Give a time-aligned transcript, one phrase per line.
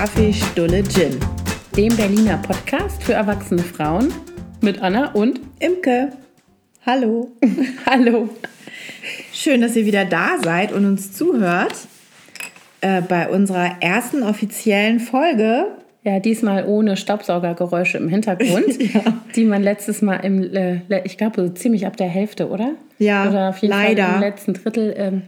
[0.00, 1.20] Kaffee Stulle Gin,
[1.76, 4.10] dem Berliner Podcast für erwachsene Frauen
[4.62, 6.08] mit Anna und Imke.
[6.86, 7.28] Hallo.
[7.86, 8.30] Hallo.
[9.30, 11.74] Schön, dass ihr wieder da seid und uns zuhört
[12.80, 15.66] äh, bei unserer ersten offiziellen Folge.
[16.02, 19.02] Ja, diesmal ohne Staubsaugergeräusche im Hintergrund, ja.
[19.36, 22.70] die man letztes Mal im, äh, ich glaube, so ziemlich ab der Hälfte, oder?
[22.98, 24.06] Ja, oder auf jeden leider.
[24.06, 25.22] Fall im letzten Drittel ähm,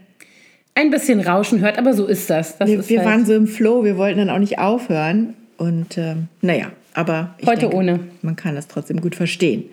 [0.74, 2.58] ein bisschen Rauschen hört, aber so ist das.
[2.58, 5.34] das wir ist wir halt waren so im Flow, wir wollten dann auch nicht aufhören.
[5.56, 8.00] Und ähm, naja, aber Heute denke, ohne.
[8.22, 9.64] man kann das trotzdem gut verstehen.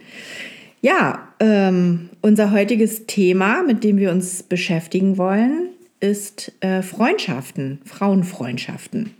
[0.82, 9.12] Ja, ähm, unser heutiges Thema, mit dem wir uns beschäftigen wollen, ist äh, Freundschaften, Frauenfreundschaften.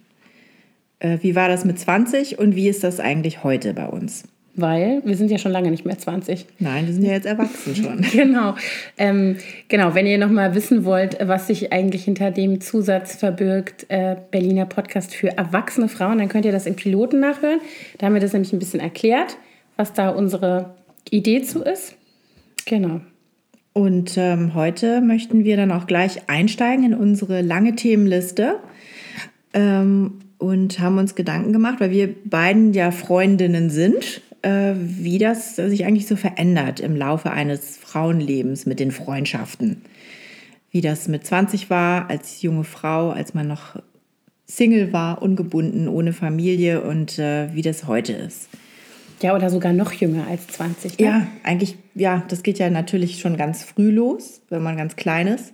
[1.00, 4.24] Äh, wie war das mit 20 und wie ist das eigentlich heute bei uns?
[4.62, 6.46] Weil wir sind ja schon lange nicht mehr 20.
[6.60, 8.02] Nein, wir sind ja jetzt erwachsen schon.
[8.12, 8.56] Genau.
[8.98, 13.86] Ähm, genau, wenn ihr noch mal wissen wollt, was sich eigentlich hinter dem Zusatz verbirgt,
[13.90, 17.60] äh, Berliner Podcast für erwachsene Frauen, dann könnt ihr das im Piloten nachhören.
[17.98, 19.38] Da haben wir das nämlich ein bisschen erklärt,
[19.78, 20.76] was da unsere
[21.10, 21.96] Idee zu ist.
[22.66, 23.02] Genau.
[23.74, 28.58] Und ähm, heute möchten wir dann auch gleich einsteigen in unsere lange Themenliste
[29.54, 35.56] ähm, und haben uns Gedanken gemacht, weil wir beiden ja Freundinnen sind, äh, wie das
[35.56, 39.82] sich eigentlich so verändert im Laufe eines Frauenlebens mit den Freundschaften.
[40.72, 43.82] Wie das mit 20 war, als junge Frau, als man noch
[44.46, 48.50] Single war, ungebunden, ohne Familie und äh, wie das heute ist.
[49.22, 50.98] Ja, oder sogar noch jünger als 20.
[50.98, 51.06] Ne?
[51.06, 55.28] Ja, eigentlich, ja, das geht ja natürlich schon ganz früh los, wenn man ganz klein
[55.28, 55.54] ist.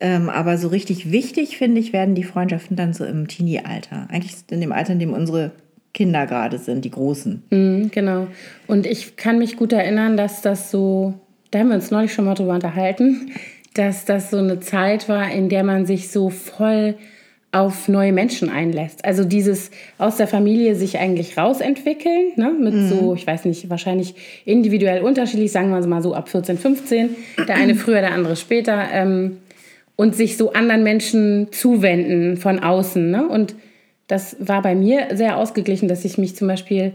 [0.00, 4.08] Ähm, aber so richtig wichtig, finde ich, werden die Freundschaften dann so im Teenie-Alter.
[4.10, 5.52] Eigentlich in dem Alter, in dem unsere
[5.94, 7.42] Kinder gerade sind, die Großen.
[7.50, 8.28] Mhm, genau.
[8.66, 11.14] Und ich kann mich gut erinnern, dass das so,
[11.50, 13.32] da haben wir uns neulich schon mal drüber unterhalten,
[13.74, 16.94] dass das so eine Zeit war, in der man sich so voll
[17.50, 19.04] auf neue Menschen einlässt.
[19.04, 22.52] Also dieses aus der Familie sich eigentlich rausentwickeln, ne?
[22.52, 22.88] mit mhm.
[22.88, 24.14] so, ich weiß nicht, wahrscheinlich
[24.44, 27.16] individuell unterschiedlich, sagen wir mal so ab 14, 15,
[27.48, 29.38] der eine früher, der andere später, ähm,
[29.96, 33.10] und sich so anderen Menschen zuwenden von außen.
[33.10, 33.26] Ne?
[33.26, 33.56] Und
[34.08, 36.94] das war bei mir sehr ausgeglichen, dass ich mich zum Beispiel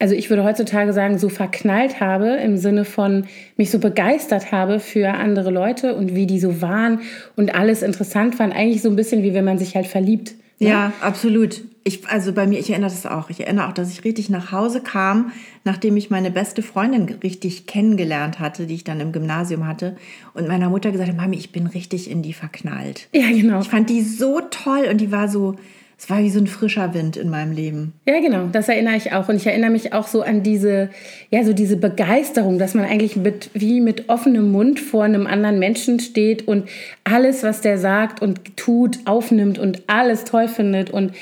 [0.00, 3.26] also ich würde heutzutage sagen, so verknallt habe im Sinne von
[3.58, 7.00] mich so begeistert habe für andere Leute und wie die so waren
[7.36, 8.54] und alles interessant fand.
[8.54, 10.32] Eigentlich so ein bisschen wie wenn man sich halt verliebt.
[10.58, 10.70] Ne?
[10.70, 11.62] Ja, absolut.
[11.84, 13.28] Ich, also bei mir, ich erinnere das auch.
[13.28, 15.32] Ich erinnere auch, dass ich richtig nach Hause kam,
[15.64, 19.96] nachdem ich meine beste Freundin richtig kennengelernt hatte, die ich dann im Gymnasium hatte,
[20.32, 23.08] und meiner Mutter gesagt habe, Mami, ich bin richtig in die verknallt.
[23.14, 23.60] Ja, genau.
[23.60, 25.56] Ich fand die so toll und die war so,
[26.00, 27.92] es war wie so ein frischer Wind in meinem Leben.
[28.06, 29.28] Ja, genau, das erinnere ich auch.
[29.28, 30.88] Und ich erinnere mich auch so an diese,
[31.28, 35.58] ja, so diese Begeisterung, dass man eigentlich mit, wie mit offenem Mund vor einem anderen
[35.58, 36.66] Menschen steht und
[37.04, 40.88] alles, was der sagt und tut, aufnimmt und alles toll findet.
[40.88, 41.12] Und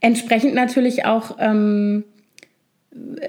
[0.00, 2.04] entsprechend natürlich auch ähm,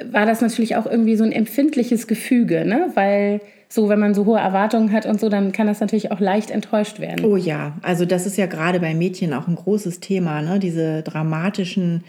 [0.09, 2.91] war das natürlich auch irgendwie so ein empfindliches Gefüge, ne?
[2.93, 3.41] Weil
[3.73, 6.51] so, wenn man so hohe Erwartungen hat und so, dann kann das natürlich auch leicht
[6.51, 7.25] enttäuscht werden.
[7.25, 10.59] Oh ja, also das ist ja gerade bei Mädchen auch ein großes Thema, ne?
[10.59, 12.03] diese dramatischen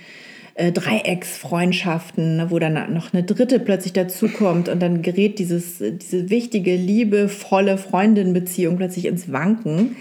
[0.56, 2.50] äh, Dreiecksfreundschaften, ne?
[2.50, 8.76] wo dann noch eine dritte plötzlich dazukommt und dann gerät dieses, diese wichtige, liebevolle Freundin-Beziehung
[8.76, 9.96] plötzlich ins Wanken.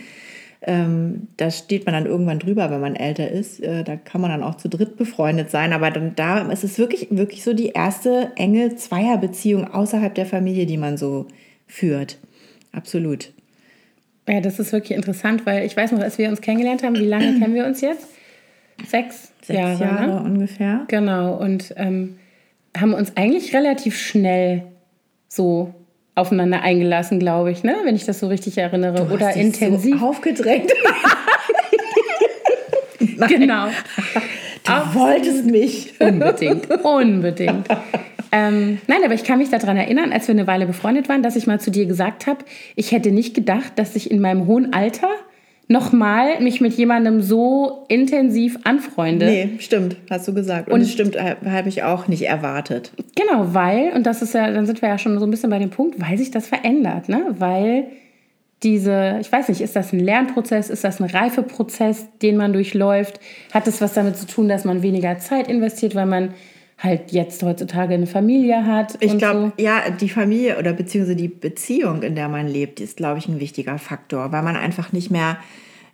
[0.66, 3.62] Ähm, da steht man dann irgendwann drüber, wenn man älter ist.
[3.62, 5.72] Äh, da kann man dann auch zu dritt befreundet sein.
[5.72, 10.66] Aber dann da ist es wirklich, wirklich so die erste enge Zweierbeziehung außerhalb der Familie,
[10.66, 11.28] die man so
[11.68, 12.18] führt.
[12.72, 13.32] Absolut.
[14.28, 17.06] Ja, das ist wirklich interessant, weil ich weiß noch, als wir uns kennengelernt haben, wie
[17.06, 18.08] lange kennen wir uns jetzt?
[18.88, 20.24] Sechs, Sechs Jahre, Jahre ne?
[20.24, 20.86] ungefähr.
[20.88, 22.18] Genau, und ähm,
[22.76, 24.64] haben uns eigentlich relativ schnell
[25.28, 25.74] so
[26.16, 27.76] aufeinander eingelassen, glaube ich, ne?
[27.84, 29.06] wenn ich das so richtig erinnere.
[29.06, 30.00] Du Oder hast dich intensiv.
[30.00, 30.72] So aufgedrängt.
[33.28, 33.68] genau.
[34.64, 36.00] Du wolltest mich.
[36.00, 37.68] Unbedingt, unbedingt.
[38.36, 41.36] Ähm, nein, aber ich kann mich daran erinnern, als wir eine Weile befreundet waren, dass
[41.36, 42.40] ich mal zu dir gesagt habe,
[42.76, 45.10] ich hätte nicht gedacht, dass ich in meinem hohen Alter
[45.68, 49.28] nochmal mich mit jemandem so intensiv anfreunde.
[49.28, 50.70] Nee, stimmt, hast du gesagt.
[50.70, 52.92] Und, und stimmt, habe ich auch nicht erwartet.
[53.16, 55.60] Genau, weil, und das ist ja, dann sind wir ja schon so ein bisschen bei
[55.60, 57.36] dem Punkt, weil sich das verändert, ne?
[57.38, 57.86] Weil
[58.64, 63.20] diese, ich weiß nicht, ist das ein Lernprozess, ist das ein Reifeprozess, den man durchläuft?
[63.54, 66.34] Hat es was damit zu tun, dass man weniger Zeit investiert, weil man
[66.84, 68.98] halt jetzt heutzutage eine Familie hat.
[69.00, 69.64] Ich glaube, so.
[69.64, 73.40] ja, die Familie oder beziehungsweise die Beziehung, in der man lebt, ist, glaube ich, ein
[73.40, 75.38] wichtiger Faktor, weil man einfach nicht mehr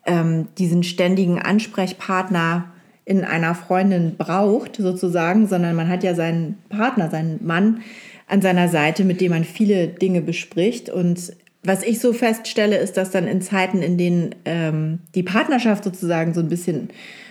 [0.06, 2.72] ähm, diesen ständigen Ansprechpartner
[3.06, 7.82] in einer Freundin braucht, sozusagen, sondern man hat ja seinen Partner, seinen Mann
[8.28, 11.34] an seiner Seite, mit dem man viele Dinge bespricht und
[11.64, 16.34] was ich so feststelle, ist, dass dann in Zeiten, in denen ähm, die Partnerschaft sozusagen
[16.34, 16.90] so ein bisschen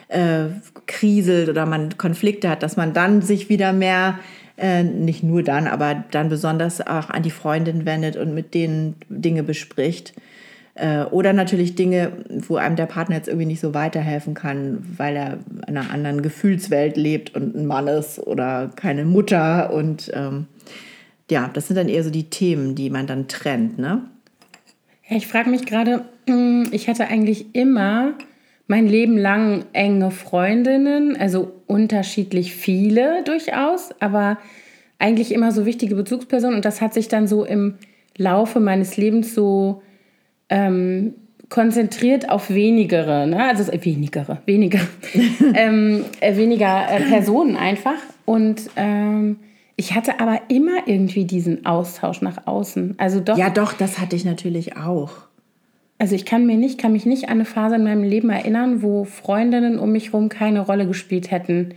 [0.09, 0.47] äh,
[0.87, 4.19] kriselt oder man Konflikte hat, dass man dann sich wieder mehr,
[4.57, 8.97] äh, nicht nur dann, aber dann besonders auch an die Freundin wendet und mit denen
[9.09, 10.15] Dinge bespricht.
[10.75, 15.17] Äh, oder natürlich Dinge, wo einem der Partner jetzt irgendwie nicht so weiterhelfen kann, weil
[15.17, 19.73] er in einer anderen Gefühlswelt lebt und ein Mann ist oder keine Mutter.
[19.73, 20.47] Und ähm,
[21.31, 24.03] ja, das sind dann eher so die Themen, die man dann trennt, ne?
[25.11, 28.13] Ich frage mich gerade, hm, ich hatte eigentlich immer
[28.69, 34.39] mein Leben lang enge Freundinnen, also unterschiedlich viele durchaus, aber
[34.99, 36.57] eigentlich immer so wichtige Bezugspersonen.
[36.57, 37.79] Und das hat sich dann so im
[38.17, 39.83] Laufe meines Lebens so
[40.51, 41.15] ähm,
[41.49, 43.49] konzentriert auf wenigere, ne?
[43.49, 44.81] also äh, wenigere, weniger,
[45.55, 47.99] ähm, äh, weniger äh, Personen einfach.
[48.27, 49.39] Und ähm,
[49.77, 52.97] ich hatte aber immer irgendwie diesen Austausch nach außen.
[52.99, 53.39] Also doch.
[53.39, 55.28] Ja, doch, das hatte ich natürlich auch.
[55.99, 58.83] Also ich kann mir nicht, kann mich nicht an eine Phase in meinem Leben erinnern,
[58.83, 61.75] wo Freundinnen um mich herum keine Rolle gespielt hätten.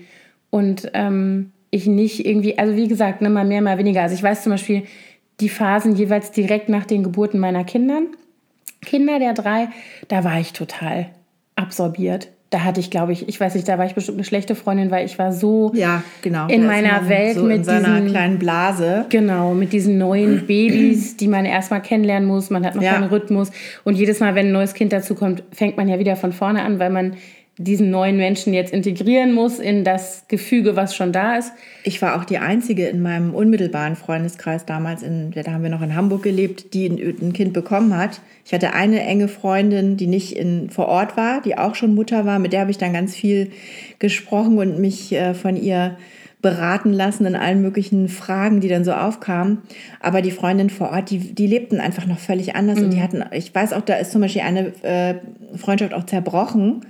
[0.51, 4.03] Und ähm, ich nicht irgendwie, also wie gesagt, ne, mal mehr, mal weniger.
[4.03, 4.83] Also ich weiß zum Beispiel
[5.39, 8.07] die Phasen jeweils direkt nach den Geburten meiner Kindern.
[8.81, 9.69] Kinder der drei,
[10.07, 11.09] da war ich total
[11.55, 12.29] absorbiert.
[12.51, 14.91] Da hatte ich, glaube ich, ich weiß nicht, da war ich bestimmt eine schlechte Freundin,
[14.91, 16.47] weil ich war so ja, genau.
[16.47, 19.05] in meiner Welt so mit in seiner diesen, kleinen Blase.
[19.09, 22.49] Genau, mit diesen neuen Babys, die man erstmal kennenlernen muss.
[22.49, 22.93] Man hat noch ja.
[22.93, 23.51] keinen Rhythmus.
[23.85, 26.77] Und jedes Mal, wenn ein neues Kind dazukommt, fängt man ja wieder von vorne an,
[26.77, 27.15] weil man
[27.63, 31.51] diesen neuen Menschen jetzt integrieren muss in das Gefüge, was schon da ist.
[31.83, 35.81] Ich war auch die Einzige in meinem unmittelbaren Freundeskreis damals, in, da haben wir noch
[35.81, 38.21] in Hamburg gelebt, die ein, Kind bekommen hat.
[38.45, 42.25] Ich hatte eine enge Freundin, die nicht in, vor Ort war, die auch schon Mutter
[42.25, 42.39] war.
[42.39, 43.51] Mit der habe ich dann ganz viel
[43.99, 45.97] gesprochen und mich äh, von ihr
[46.41, 49.59] beraten lassen in allen möglichen Fragen, die dann so aufkamen.
[49.99, 52.85] Aber die Freundin vor Ort, die, die lebten einfach noch völlig anders mhm.
[52.85, 53.03] und die mhm.
[53.03, 55.15] hatten, ich weiß auch, da ist zum Beispiel eine äh,
[55.55, 56.81] Freundschaft auch zerbrochen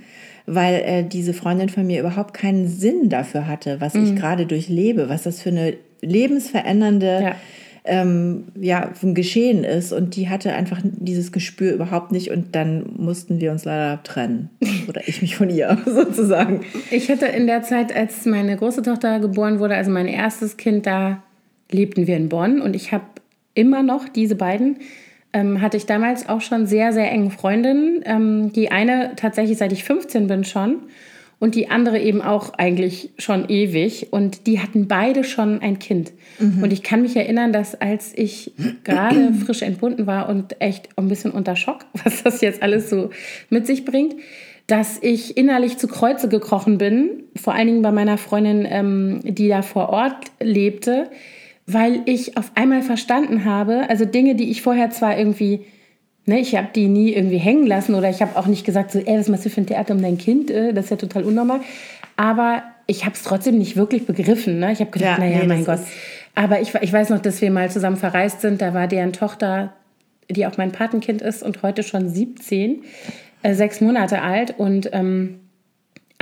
[0.46, 4.04] weil äh, diese Freundin von mir überhaupt keinen Sinn dafür hatte, was mhm.
[4.04, 7.36] ich gerade durchlebe, was das für eine lebensverändernde ja.
[7.84, 9.92] Ähm, ja, ein Geschehen ist.
[9.92, 12.30] Und die hatte einfach dieses Gespür überhaupt nicht.
[12.30, 14.50] Und dann mussten wir uns leider trennen.
[14.88, 16.60] Oder ich mich von ihr sozusagen.
[16.92, 20.86] Ich hatte in der Zeit, als meine große Tochter geboren wurde, also mein erstes Kind,
[20.86, 21.22] da
[21.72, 22.60] lebten wir in Bonn.
[22.60, 23.04] Und ich habe
[23.54, 24.76] immer noch diese beiden
[25.32, 28.02] ähm, hatte ich damals auch schon sehr, sehr enge Freundinnen.
[28.04, 30.82] Ähm, die eine tatsächlich seit ich 15 bin schon
[31.38, 34.12] und die andere eben auch eigentlich schon ewig.
[34.12, 36.12] Und die hatten beide schon ein Kind.
[36.38, 36.62] Mhm.
[36.62, 38.52] Und ich kann mich erinnern, dass als ich
[38.84, 43.10] gerade frisch entbunden war und echt ein bisschen unter Schock, was das jetzt alles so
[43.50, 44.14] mit sich bringt,
[44.68, 49.48] dass ich innerlich zu Kreuze gekrochen bin, vor allen Dingen bei meiner Freundin, ähm, die
[49.48, 51.10] da vor Ort lebte
[51.66, 55.64] weil ich auf einmal verstanden habe, also Dinge, die ich vorher zwar irgendwie,
[56.26, 58.98] ne, ich habe die nie irgendwie hängen lassen oder ich habe auch nicht gesagt, so,
[58.98, 60.50] ey, was machst du für ein Theater um dein Kind?
[60.50, 61.60] Äh, das ist ja total unnormal.
[62.16, 64.58] Aber ich habe es trotzdem nicht wirklich begriffen.
[64.58, 64.72] Ne?
[64.72, 65.80] Ich habe gedacht, ja, naja, nee, mein Gott.
[66.34, 68.60] Aber ich, ich weiß noch, dass wir mal zusammen verreist sind.
[68.60, 69.72] Da war deren Tochter,
[70.28, 72.82] die auch mein Patenkind ist und heute schon 17,
[73.42, 74.58] äh, sechs Monate alt.
[74.58, 75.40] Und ähm,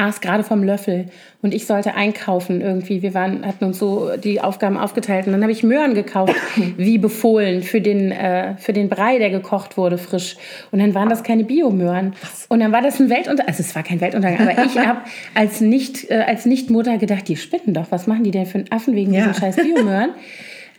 [0.00, 1.06] aß gerade vom Löffel
[1.42, 3.02] und ich sollte einkaufen irgendwie.
[3.02, 6.34] Wir waren, hatten uns so die Aufgaben aufgeteilt und dann habe ich Möhren gekauft,
[6.76, 10.36] wie befohlen, für den, äh, für den Brei, der gekocht wurde, frisch.
[10.70, 12.14] Und dann waren das keine Biomöhren.
[12.48, 13.48] Und dann war das ein Weltuntergang.
[13.48, 15.00] Also es war kein Weltuntergang, aber ich habe
[15.34, 17.86] als Nicht, äh, als Nichtmutter gedacht, die spinnen doch.
[17.90, 19.26] Was machen die denn für einen Affen wegen ja.
[19.26, 20.10] diesen scheiß Biomöhren?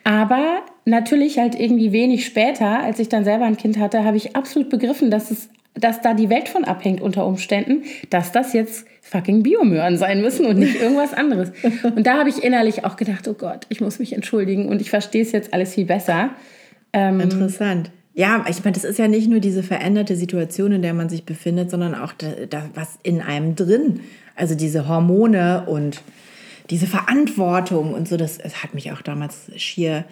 [0.03, 4.35] Aber natürlich halt irgendwie wenig später, als ich dann selber ein Kind hatte, habe ich
[4.35, 8.85] absolut begriffen, dass es dass da die Welt von abhängt unter Umständen, dass das jetzt
[9.01, 11.51] fucking Biomöhren sein müssen und nicht irgendwas anderes.
[11.83, 14.89] Und da habe ich innerlich auch gedacht, oh Gott, ich muss mich entschuldigen und ich
[14.89, 16.29] verstehe es jetzt alles viel besser.
[16.93, 17.91] Ähm, Interessant.
[18.13, 21.25] Ja, ich meine, das ist ja nicht nur diese veränderte Situation, in der man sich
[21.25, 24.01] befindet, sondern auch da, da, was in einem drin.
[24.35, 26.01] Also diese Hormone und
[26.69, 30.05] diese Verantwortung und so, das, das hat mich auch damals schier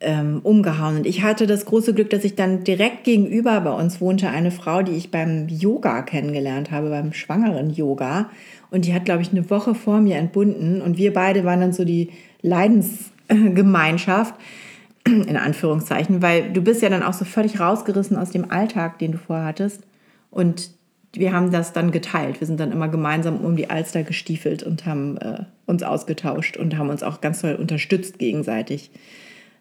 [0.00, 0.96] ähm, umgehauen.
[0.96, 4.50] Und ich hatte das große Glück, dass ich dann direkt gegenüber bei uns wohnte eine
[4.50, 8.30] Frau, die ich beim Yoga kennengelernt habe, beim schwangeren Yoga.
[8.70, 10.82] Und die hat, glaube ich, eine Woche vor mir entbunden.
[10.82, 12.10] Und wir beide waren dann so die
[12.42, 14.34] Leidensgemeinschaft,
[15.06, 19.12] in Anführungszeichen, weil du bist ja dann auch so völlig rausgerissen aus dem Alltag, den
[19.12, 19.82] du vorhattest.
[20.30, 20.70] Und
[21.12, 22.40] wir haben das dann geteilt.
[22.40, 26.76] Wir sind dann immer gemeinsam um die Alster gestiefelt und haben äh, uns ausgetauscht und
[26.76, 28.90] haben uns auch ganz toll unterstützt gegenseitig.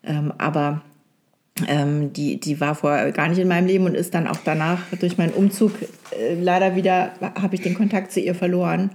[0.06, 0.82] Ähm, aber
[1.68, 4.80] ähm, die, die war vorher gar nicht in meinem Leben und ist dann auch danach
[5.00, 5.72] durch meinen Umzug
[6.12, 8.92] äh, leider wieder, habe ich den Kontakt zu ihr verloren.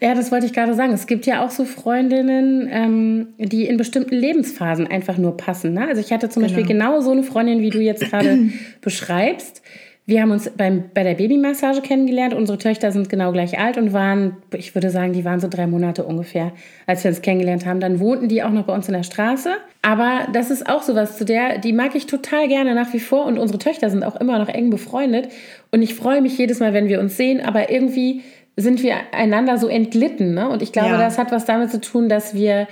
[0.00, 0.92] Ja, das wollte ich gerade sagen.
[0.92, 5.72] Es gibt ja auch so Freundinnen, ähm, die in bestimmten Lebensphasen einfach nur passen.
[5.72, 5.88] Ne?
[5.88, 6.54] Also ich hatte zum genau.
[6.54, 8.50] Beispiel genau so eine Freundin, wie du jetzt gerade
[8.82, 9.62] beschreibst.
[10.06, 12.34] Wir haben uns beim, bei der Babymassage kennengelernt.
[12.34, 15.66] Unsere Töchter sind genau gleich alt und waren, ich würde sagen, die waren so drei
[15.66, 16.52] Monate ungefähr,
[16.86, 17.80] als wir uns kennengelernt haben.
[17.80, 19.52] Dann wohnten die auch noch bei uns in der Straße.
[19.80, 23.24] Aber das ist auch sowas zu der, die mag ich total gerne nach wie vor.
[23.24, 25.28] Und unsere Töchter sind auch immer noch eng befreundet.
[25.70, 27.40] Und ich freue mich jedes Mal, wenn wir uns sehen.
[27.40, 28.20] Aber irgendwie
[28.56, 30.34] sind wir einander so entglitten.
[30.34, 30.50] Ne?
[30.50, 30.98] Und ich glaube, ja.
[30.98, 32.68] das hat was damit zu tun, dass wir,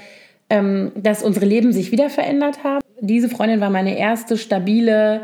[0.50, 2.82] ähm, dass unsere Leben sich wieder verändert haben.
[3.00, 5.22] Diese Freundin war meine erste stabile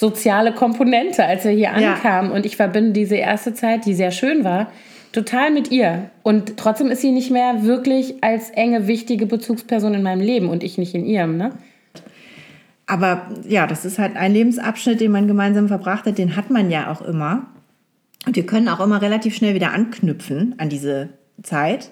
[0.00, 1.92] soziale Komponente, als wir hier ja.
[1.92, 2.32] ankamen.
[2.32, 4.72] Und ich verbinde diese erste Zeit, die sehr schön war,
[5.12, 6.10] total mit ihr.
[6.22, 10.64] Und trotzdem ist sie nicht mehr wirklich als enge, wichtige Bezugsperson in meinem Leben und
[10.64, 11.36] ich nicht in ihrem.
[11.36, 11.50] Ne?
[12.86, 16.70] Aber ja, das ist halt ein Lebensabschnitt, den man gemeinsam verbracht hat, den hat man
[16.70, 17.48] ja auch immer.
[18.26, 21.10] Und wir können auch immer relativ schnell wieder anknüpfen an diese
[21.42, 21.90] Zeit.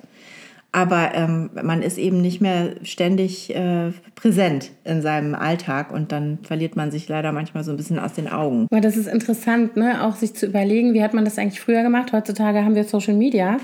[0.71, 6.39] Aber ähm, man ist eben nicht mehr ständig äh, präsent in seinem Alltag und dann
[6.43, 8.67] verliert man sich leider manchmal so ein bisschen aus den Augen.
[8.71, 10.05] Aber das ist interessant, ne?
[10.05, 12.13] auch sich zu überlegen, wie hat man das eigentlich früher gemacht.
[12.13, 13.57] Heutzutage haben wir Social Media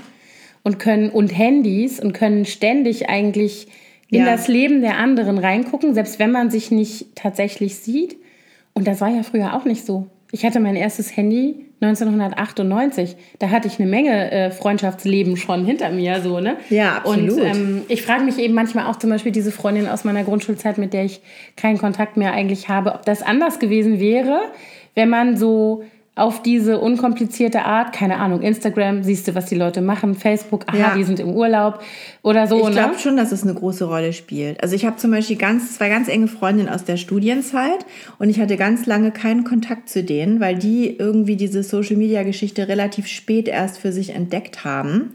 [0.63, 3.67] und können und Handys und können ständig eigentlich
[4.09, 4.25] in ja.
[4.25, 8.17] das Leben der anderen reingucken, selbst wenn man sich nicht tatsächlich sieht.
[8.73, 10.07] Und das war ja früher auch nicht so.
[10.35, 13.15] Ich hatte mein erstes Handy 1998.
[13.39, 16.57] Da hatte ich eine Menge äh, Freundschaftsleben schon hinter mir, so, ne?
[16.69, 17.39] Ja, absolut.
[17.39, 20.77] Und ähm, ich frage mich eben manchmal auch zum Beispiel diese Freundin aus meiner Grundschulzeit,
[20.77, 21.21] mit der ich
[21.55, 24.41] keinen Kontakt mehr eigentlich habe, ob das anders gewesen wäre,
[24.93, 25.85] wenn man so
[26.15, 30.77] auf diese unkomplizierte Art, keine Ahnung, Instagram, siehst du, was die Leute machen, Facebook, aha,
[30.77, 30.95] ja.
[30.95, 31.83] die sind im Urlaub
[32.21, 32.57] oder so.
[32.57, 32.99] Ich glaube ne?
[32.99, 34.63] schon, dass es eine große Rolle spielt.
[34.63, 37.85] Also ich habe zum Beispiel ganz, zwei ganz enge Freundinnen aus der Studienzeit
[38.17, 43.07] und ich hatte ganz lange keinen Kontakt zu denen, weil die irgendwie diese Social-Media-Geschichte relativ
[43.07, 45.11] spät erst für sich entdeckt haben.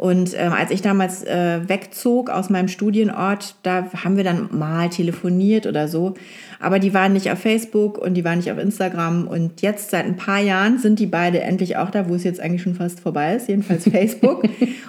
[0.00, 4.88] Und ähm, als ich damals äh, wegzog aus meinem Studienort, da haben wir dann mal
[4.88, 6.14] telefoniert oder so.
[6.58, 9.28] Aber die waren nicht auf Facebook und die waren nicht auf Instagram.
[9.28, 12.40] Und jetzt seit ein paar Jahren sind die beide endlich auch da, wo es jetzt
[12.40, 14.44] eigentlich schon fast vorbei ist, jedenfalls Facebook.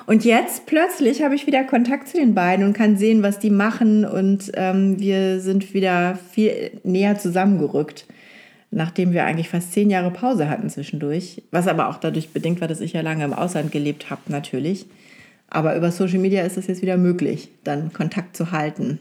[0.05, 3.49] und jetzt plötzlich habe ich wieder Kontakt zu den beiden und kann sehen, was die
[3.49, 4.05] machen.
[4.05, 8.05] Und ähm, wir sind wieder viel näher zusammengerückt
[8.71, 12.67] nachdem wir eigentlich fast zehn Jahre Pause hatten zwischendurch, was aber auch dadurch bedingt war,
[12.67, 14.85] dass ich ja lange im Ausland gelebt habe, natürlich.
[15.49, 18.99] Aber über Social Media ist es jetzt wieder möglich, dann Kontakt zu halten.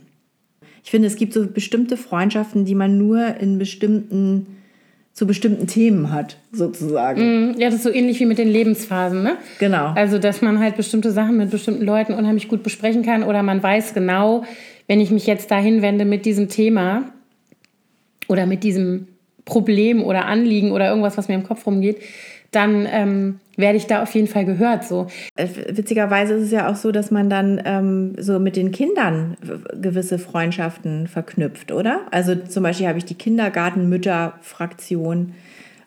[0.83, 4.47] Ich finde, es gibt so bestimmte Freundschaften, die man nur in bestimmten
[5.13, 7.51] zu bestimmten Themen hat, sozusagen.
[7.51, 9.37] Mm, ja, das ist so ähnlich wie mit den Lebensphasen, ne?
[9.59, 9.93] Genau.
[9.95, 13.63] Also, dass man halt bestimmte Sachen mit bestimmten Leuten unheimlich gut besprechen kann oder man
[13.63, 14.45] weiß genau,
[14.87, 17.13] wenn ich mich jetzt dahin wende mit diesem Thema
[18.29, 19.09] oder mit diesem
[19.45, 21.99] Problem oder Anliegen oder irgendwas, was mir im Kopf rumgeht,
[22.51, 24.85] dann ähm, werde ich da auf jeden Fall gehört.
[24.85, 25.07] So.
[25.37, 29.39] Äh, witzigerweise ist es ja auch so, dass man dann ähm, so mit den Kindern
[29.81, 32.01] gewisse Freundschaften verknüpft, oder?
[32.11, 35.35] Also zum Beispiel habe ich die Kindergartenmütter-Fraktion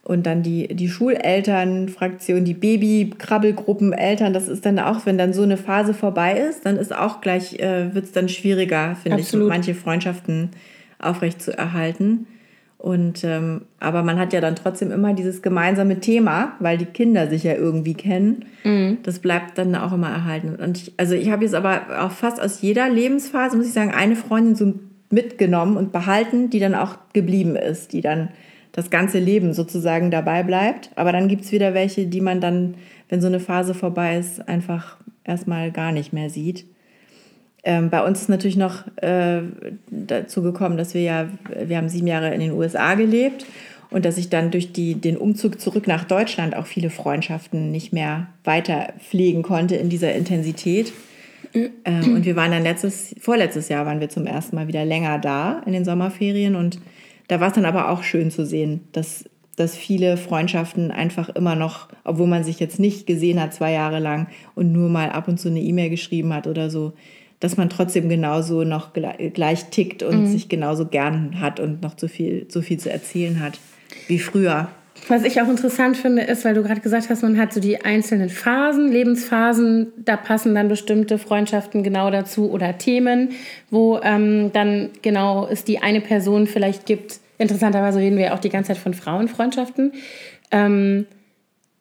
[0.03, 4.33] und dann die, die Schuleltern-Fraktion, die Baby-Krabbelgruppen-Eltern.
[4.33, 7.59] Das ist dann auch, wenn dann so eine Phase vorbei ist, dann ist auch gleich,
[7.59, 10.49] äh, wird es dann schwieriger, finde ich, manche Freundschaften
[10.99, 12.27] aufrecht zu erhalten.
[12.83, 17.29] Und ähm, aber man hat ja dann trotzdem immer dieses gemeinsame Thema, weil die Kinder
[17.29, 18.43] sich ja irgendwie kennen.
[18.65, 18.97] Mhm.
[19.03, 20.57] Das bleibt dann auch immer erhalten.
[20.61, 23.93] Und ich, also ich habe jetzt aber auch fast aus jeder Lebensphase, muss ich sagen,
[23.93, 24.73] eine Freundin so
[25.09, 28.27] mitgenommen und behalten, die dann auch geblieben ist, die dann
[28.73, 30.89] das ganze Leben sozusagen dabei bleibt.
[30.95, 32.73] Aber dann gibt es wieder welche, die man dann,
[33.07, 36.65] wenn so eine Phase vorbei ist, einfach erstmal gar nicht mehr sieht.
[37.63, 39.41] Ähm, bei uns ist natürlich noch äh,
[39.89, 41.27] dazu gekommen, dass wir ja,
[41.65, 43.45] wir haben sieben Jahre in den USA gelebt
[43.89, 47.93] und dass ich dann durch die, den Umzug zurück nach Deutschland auch viele Freundschaften nicht
[47.93, 50.91] mehr weiter pflegen konnte in dieser Intensität.
[51.53, 55.19] Ähm, und wir waren dann letztes, vorletztes Jahr waren wir zum ersten Mal wieder länger
[55.19, 56.79] da in den Sommerferien und
[57.27, 61.55] da war es dann aber auch schön zu sehen, dass, dass viele Freundschaften einfach immer
[61.55, 65.27] noch, obwohl man sich jetzt nicht gesehen hat zwei Jahre lang und nur mal ab
[65.27, 66.93] und zu eine E-Mail geschrieben hat oder so,
[67.43, 70.27] dass man trotzdem genauso noch gleich tickt und mhm.
[70.27, 73.59] sich genauso gern hat und noch so viel, so viel zu erzählen hat
[74.07, 74.69] wie früher.
[75.09, 77.83] Was ich auch interessant finde, ist, weil du gerade gesagt hast, man hat so die
[77.83, 83.31] einzelnen Phasen, Lebensphasen, da passen dann bestimmte Freundschaften genau dazu oder Themen,
[83.69, 87.19] wo ähm, dann genau es die eine Person vielleicht gibt.
[87.39, 89.91] Interessanterweise reden wir ja auch die ganze Zeit von Frauenfreundschaften.
[90.51, 91.07] Ähm,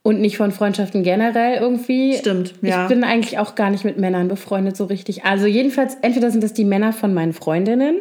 [0.03, 2.17] und nicht von Freundschaften generell irgendwie.
[2.17, 2.83] Stimmt, ja.
[2.83, 5.25] Ich bin eigentlich auch gar nicht mit Männern befreundet so richtig.
[5.25, 8.01] Also jedenfalls, entweder sind das die Männer von meinen Freundinnen,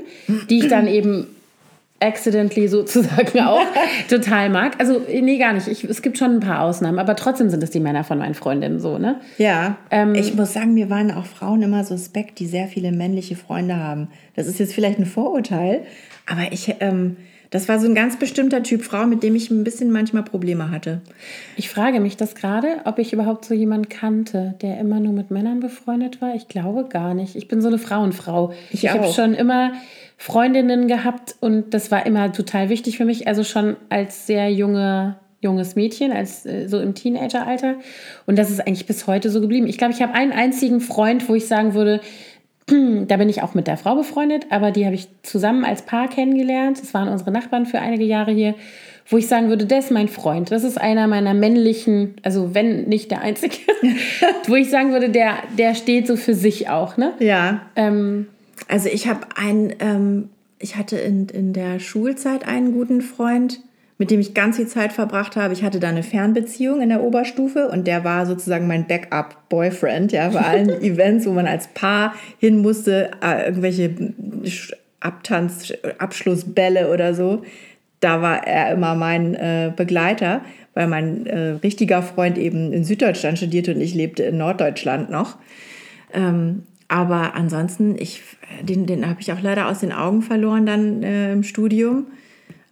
[0.50, 1.28] die ich dann eben
[2.02, 3.62] accidentally sozusagen auch
[4.10, 4.80] total mag.
[4.80, 5.68] Also, nee, gar nicht.
[5.68, 8.34] Ich, es gibt schon ein paar Ausnahmen, aber trotzdem sind es die Männer von meinen
[8.34, 9.22] Freundinnen so, ne?
[9.38, 9.78] Ja.
[9.92, 13.78] Ähm, ich muss sagen, mir waren auch Frauen immer suspekt, die sehr viele männliche Freunde
[13.78, 14.08] haben.
[14.36, 15.84] Das ist jetzt vielleicht ein Vorurteil,
[16.26, 17.18] aber ich, ähm,
[17.52, 20.72] das war so ein ganz bestimmter Typ Frau, mit dem ich ein bisschen manchmal Probleme
[20.72, 21.02] hatte.
[21.58, 25.32] Ich frage mich das gerade, ob ich überhaupt so jemanden kannte, der immer nur mit
[25.32, 26.34] Männern befreundet war.
[26.34, 27.36] Ich glaube gar nicht.
[27.36, 28.54] Ich bin so eine Frauenfrau.
[28.72, 29.74] Ich, ich habe schon immer
[30.18, 33.28] Freundinnen gehabt und das war immer total wichtig für mich.
[33.28, 37.76] Also schon als sehr junge junges Mädchen, als äh, so im Teenageralter.
[38.28, 39.68] Und das ist eigentlich bis heute so geblieben.
[39.68, 42.00] Ich glaube, ich habe einen einzigen Freund, wo ich sagen würde,
[43.08, 46.08] da bin ich auch mit der Frau befreundet, aber die habe ich zusammen als Paar
[46.08, 46.82] kennengelernt.
[46.82, 48.56] Das waren unsere Nachbarn für einige Jahre hier,
[49.10, 50.52] wo ich sagen würde, der ist mein Freund.
[50.52, 53.58] Das ist einer meiner männlichen, also wenn nicht der einzige,
[54.48, 57.14] wo ich sagen würde, der, der steht so für sich auch, ne?
[57.20, 57.62] Ja.
[57.76, 58.28] Ähm,
[58.68, 63.60] also ich habe einen, ähm, ich hatte in, in der Schulzeit einen guten Freund,
[64.02, 65.54] mit dem ich ganz viel Zeit verbracht habe.
[65.54, 70.30] Ich hatte da eine Fernbeziehung in der Oberstufe und der war sozusagen mein Backup-Boyfriend, ja,
[70.30, 73.94] bei allen Events, wo man als Paar hin musste, äh, irgendwelche
[75.02, 77.44] Abtanz, Abschlussbälle oder so.
[78.00, 80.42] Da war er immer mein äh, Begleiter,
[80.74, 85.38] weil mein äh, richtiger Freund eben in Süddeutschland studierte und ich lebte in Norddeutschland noch.
[86.12, 88.24] Ähm, aber ansonsten, ich,
[88.64, 92.08] den, den habe ich auch leider aus den Augen verloren dann äh, im Studium.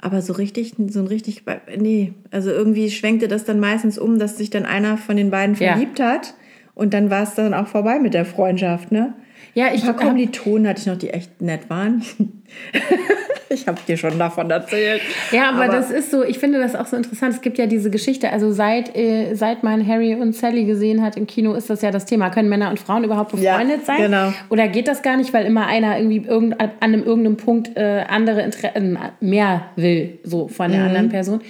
[0.01, 1.43] Aber so richtig, so ein richtig,
[1.77, 5.55] nee, also irgendwie schwenkte das dann meistens um, dass sich dann einer von den beiden
[5.55, 6.13] verliebt ja.
[6.13, 6.35] hat
[6.73, 9.13] und dann war es dann auch vorbei mit der Freundschaft, ne?
[9.53, 9.81] Ja, ich.
[9.81, 12.03] Ein paar Kommilitonen hatte ich noch, die echt nett waren.
[13.49, 15.01] ich habe dir schon davon erzählt.
[15.31, 17.33] Ja, aber, aber, das ist so, ich finde das auch so interessant.
[17.33, 21.17] Es gibt ja diese Geschichte, also seit, äh, seit man Harry und Sally gesehen hat
[21.17, 22.29] im Kino, ist das ja das Thema.
[22.29, 23.97] Können Männer und Frauen überhaupt befreundet ja, sein?
[23.97, 24.33] Genau.
[24.49, 28.05] Oder geht das gar nicht, weil immer einer irgendwie irgend, an einem irgendeinem Punkt äh,
[28.07, 30.87] andere Inter äh, mehr will, so von der mhm.
[30.87, 31.41] anderen Person?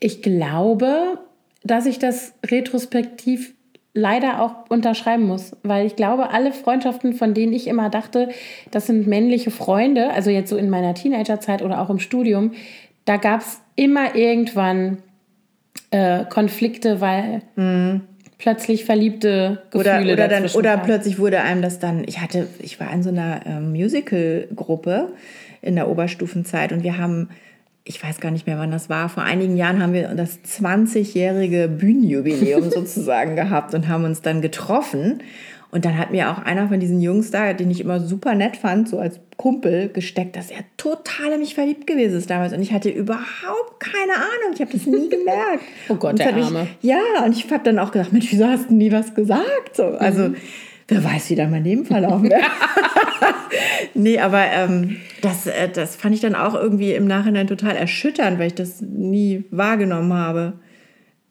[0.00, 1.18] Ich glaube,
[1.62, 3.53] dass ich das retrospektiv
[3.94, 8.28] leider auch unterschreiben muss, weil ich glaube, alle Freundschaften, von denen ich immer dachte,
[8.72, 12.52] das sind männliche Freunde, also jetzt so in meiner Teenagerzeit oder auch im Studium,
[13.04, 14.98] da gab es immer irgendwann
[15.92, 18.00] äh, Konflikte, weil mhm.
[18.38, 22.80] plötzlich verliebte Gefühle oder, oder, dann, oder plötzlich wurde einem das dann, ich hatte, ich
[22.80, 25.12] war in so einer äh, Musical-Gruppe
[25.62, 27.28] in der Oberstufenzeit und wir haben
[27.84, 29.08] ich weiß gar nicht mehr, wann das war.
[29.10, 35.22] Vor einigen Jahren haben wir das 20-jährige Bühnenjubiläum sozusagen gehabt und haben uns dann getroffen.
[35.70, 38.56] Und dann hat mir auch einer von diesen Jungs da, den ich immer super nett
[38.56, 42.52] fand, so als Kumpel gesteckt, dass er total in mich verliebt gewesen ist damals.
[42.52, 44.54] Und ich hatte überhaupt keine Ahnung.
[44.54, 45.64] Ich habe das nie gemerkt.
[45.88, 46.68] oh Gott, der Arme.
[46.80, 49.74] Ich, ja, und ich habe dann auch gedacht, Mensch, wieso hast du nie was gesagt?
[49.74, 50.36] So, also, mhm.
[50.88, 52.42] Wer weiß, wie dann mein Leben verlaufen wäre.
[53.94, 58.38] nee, aber ähm, das, äh, das fand ich dann auch irgendwie im Nachhinein total erschütternd,
[58.38, 60.54] weil ich das nie wahrgenommen habe.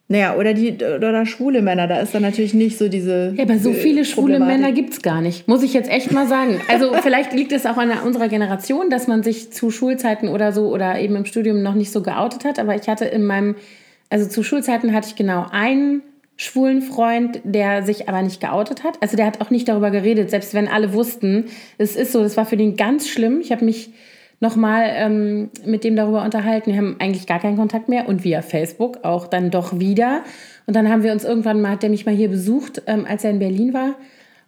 [0.10, 3.34] Naja, oder die oder schwule Männer, da ist dann natürlich nicht so diese.
[3.36, 6.28] Ja, aber so viele schwule Männer gibt es gar nicht, muss ich jetzt echt mal
[6.28, 6.60] sagen.
[6.68, 10.68] Also vielleicht liegt es auch an unserer Generation, dass man sich zu Schulzeiten oder so
[10.68, 12.60] oder eben im Studium noch nicht so geoutet hat.
[12.60, 13.56] Aber ich hatte in meinem,
[14.10, 16.04] also zu Schulzeiten hatte ich genau einen
[16.36, 19.02] schwulen Freund, der sich aber nicht geoutet hat.
[19.02, 21.46] Also der hat auch nicht darüber geredet, selbst wenn alle wussten,
[21.78, 23.40] es ist so, das war für den ganz schlimm.
[23.40, 23.92] Ich habe mich
[24.40, 26.72] nochmal ähm, mit dem darüber unterhalten.
[26.72, 30.24] Wir haben eigentlich gar keinen Kontakt mehr und via Facebook auch dann doch wieder.
[30.66, 33.24] Und dann haben wir uns irgendwann mal, hat der mich mal hier besucht, ähm, als
[33.24, 33.96] er in Berlin war.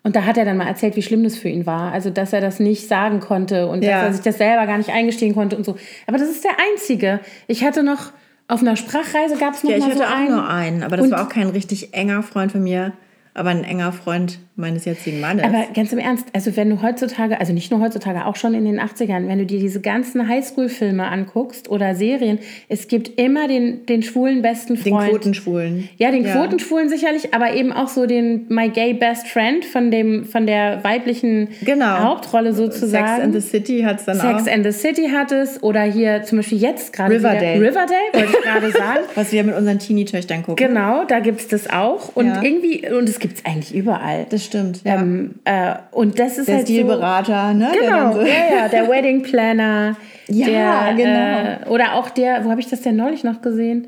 [0.04, 1.92] Und da hat er dann mal erzählt, wie schlimm das für ihn war.
[1.92, 3.92] Also, dass er das nicht sagen konnte und ja.
[3.92, 5.78] dass er sich das selber gar nicht eingestehen konnte und so.
[6.08, 7.22] Aber das ist der Einzige.
[7.48, 8.12] Ich hatte noch
[8.48, 10.02] auf einer Sprachreise gab es noch ja, mal so einen.
[10.02, 12.64] Ich hatte auch nur einen, aber das und war auch kein richtig enger Freund von
[12.64, 12.94] mir
[13.36, 15.44] aber ein enger Freund meines jetzigen Mannes.
[15.44, 18.64] Aber ganz im Ernst, also wenn du heutzutage, also nicht nur heutzutage, auch schon in
[18.64, 23.86] den 80ern, wenn du dir diese ganzen Highschool-Filme anguckst oder Serien, es gibt immer den,
[23.86, 25.08] den schwulen besten Freund.
[25.08, 25.90] Den Quotenschwulen.
[25.98, 26.34] Ja, den ja.
[26.34, 30.82] Quotenschwulen sicherlich, aber eben auch so den My Gay Best Friend von, dem, von der
[30.86, 32.00] weiblichen genau.
[32.00, 33.08] Hauptrolle sozusagen.
[33.08, 34.40] Sex and the City hat es dann Sex auch.
[34.40, 37.60] Sex and the City hat es oder hier zum Beispiel jetzt gerade Riverdale.
[37.60, 39.00] Riverdale, wollte ich gerade sagen.
[39.16, 40.66] Was wir mit unseren Teenie-Töchtern gucken.
[40.66, 42.42] Genau, da gibt es das auch und ja.
[42.42, 44.26] irgendwie, und es gibt es eigentlich überall.
[44.30, 44.84] Das stimmt.
[44.84, 44.96] Ja.
[44.96, 47.72] Ähm, äh, und das ist der halt Stilberater, so, ne?
[47.80, 49.96] Genau, so ja, ja, der Wedding Planner.
[50.28, 51.66] ja, der, genau.
[51.66, 53.88] Äh, oder auch der, wo habe ich das denn neulich noch gesehen?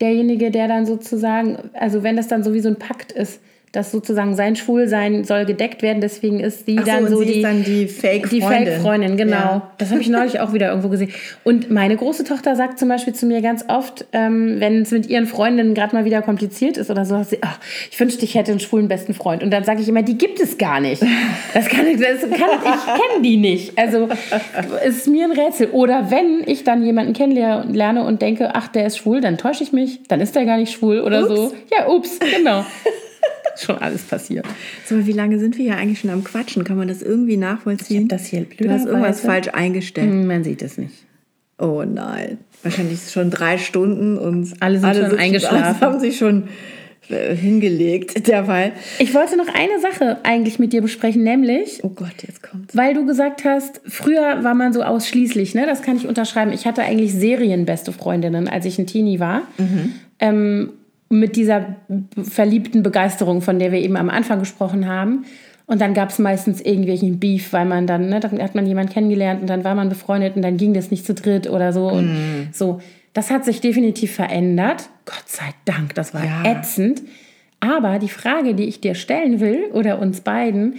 [0.00, 3.40] Derjenige, der dann sozusagen, also wenn das dann so wie so ein Pakt ist,
[3.74, 6.00] dass sozusagen sein Schwulsein soll gedeckt werden.
[6.00, 8.30] Deswegen ist sie so, dann so sie ist die, dann die Fake-Freundin.
[8.30, 9.36] die Fake-Freundin, genau.
[9.36, 9.72] Ja.
[9.78, 11.10] Das habe ich neulich auch wieder irgendwo gesehen.
[11.42, 15.08] Und meine große Tochter sagt zum Beispiel zu mir ganz oft, ähm, wenn es mit
[15.08, 17.58] ihren Freundinnen gerade mal wieder kompliziert ist oder so, sagt sie, ach,
[17.90, 19.42] ich wünschte, ich hätte einen schwulen besten Freund.
[19.42, 21.02] Und dann sage ich immer, die gibt es gar nicht.
[21.52, 23.78] Das kann, das kann, ich kenne die nicht.
[23.78, 24.08] Also
[24.86, 25.68] ist mir ein Rätsel.
[25.68, 29.72] Oder wenn ich dann jemanden kennenlerne und denke, ach, der ist schwul, dann täusche ich
[29.72, 31.44] mich, dann ist der gar nicht schwul oder so.
[31.44, 31.54] Ups.
[31.76, 32.64] Ja, ups, genau.
[33.60, 34.46] Schon alles passiert.
[34.86, 36.64] So, wie lange sind wir hier eigentlich schon am Quatschen?
[36.64, 38.08] Kann man das irgendwie nachvollziehen?
[38.08, 40.10] Das hier du hast irgendwas falsch eingestellt.
[40.10, 40.94] Hm, Man sieht es nicht.
[41.58, 42.38] Oh nein.
[42.62, 45.80] Wahrscheinlich schon drei Stunden und Alle sind schon eingeschlafen.
[45.80, 46.44] haben sich schon
[47.10, 48.72] äh, hingelegt derweil.
[48.98, 52.74] Ich wollte noch eine Sache eigentlich mit dir besprechen, nämlich, Oh Gott, jetzt kommt's.
[52.76, 55.64] weil du gesagt hast, früher war man so ausschließlich, ne?
[55.66, 56.52] das kann ich unterschreiben.
[56.52, 59.42] Ich hatte eigentlich serienbeste Freundinnen, als ich ein Teenie war.
[60.18, 60.70] Ähm,
[61.20, 61.76] mit dieser
[62.22, 65.24] verliebten Begeisterung, von der wir eben am Anfang gesprochen haben.
[65.66, 68.92] Und dann gab es meistens irgendwelchen Beef, weil man dann, ne, dann hat man jemanden
[68.92, 71.88] kennengelernt und dann war man befreundet und dann ging das nicht zu dritt oder so.
[71.88, 72.80] Und so.
[73.14, 74.90] Das hat sich definitiv verändert.
[75.06, 76.42] Gott sei Dank, das war Ja.
[76.44, 77.02] ätzend.
[77.60, 80.74] Aber die Frage, die ich dir stellen will, oder uns beiden,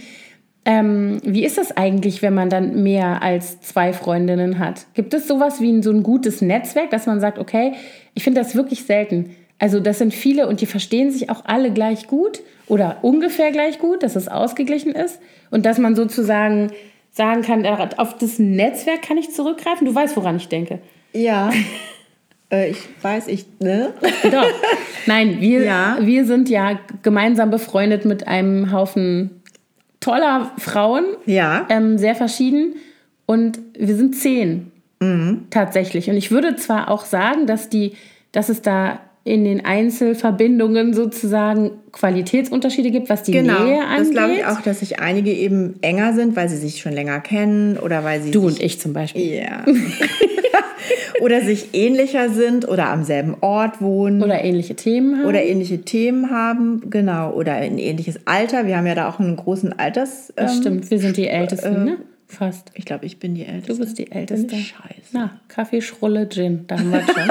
[0.64, 4.86] ähm, wie ist das eigentlich, wenn man dann mehr als zwei Freundinnen hat?
[4.94, 7.72] Gibt es sowas wie ein, so ein gutes Netzwerk, dass man sagt, okay,
[8.14, 9.30] ich finde das wirklich selten.
[9.58, 13.78] Also das sind viele und die verstehen sich auch alle gleich gut oder ungefähr gleich
[13.78, 15.18] gut, dass es ausgeglichen ist
[15.50, 16.72] und dass man sozusagen
[17.12, 17.64] sagen kann,
[17.96, 19.86] auf das Netzwerk kann ich zurückgreifen.
[19.86, 20.80] Du weißt, woran ich denke.
[21.14, 21.50] Ja.
[22.52, 23.94] äh, ich weiß, ich, ne?
[24.30, 24.46] Doch.
[25.06, 25.96] Nein, wir, Ja.
[26.00, 29.42] wir sind ja gemeinsam befreundet mit einem Haufen
[30.00, 31.66] toller Frauen, Ja.
[31.70, 32.74] ähm, sehr verschieden.
[33.24, 34.70] Und wir sind zehn
[35.50, 36.08] tatsächlich.
[36.08, 37.92] Und ich würde zwar auch sagen, dass, die,
[38.32, 43.64] dass es da in den Einzelverbindungen sozusagen Qualitätsunterschiede gibt, was die Genau.
[43.64, 44.00] Nähe angeht.
[44.00, 47.18] Das glaube ich auch, dass sich einige eben enger sind, weil sie sich schon länger
[47.20, 49.34] kennen oder weil sie Du sich und ich zum Beispiel.
[49.42, 49.64] Ja.
[51.20, 55.26] oder sich ähnlicher sind oder am selben Ort wohnen Oder ähnliche Themen haben.
[55.28, 58.66] oder ähnliche Themen haben, genau, oder ein ähnliches Alter.
[58.66, 60.32] Wir haben ja da auch einen großen Alters.
[60.36, 61.96] das ähm, stimmt, wir sind die Ältesten, ne?
[62.28, 62.72] Fast.
[62.74, 63.72] Ich glaube, ich bin die Älteste.
[63.72, 64.56] Du bist die Älteste.
[64.56, 65.10] Scheiße.
[65.12, 67.30] Na, Kaffee, Schrulle, Gin, da haben wir schon.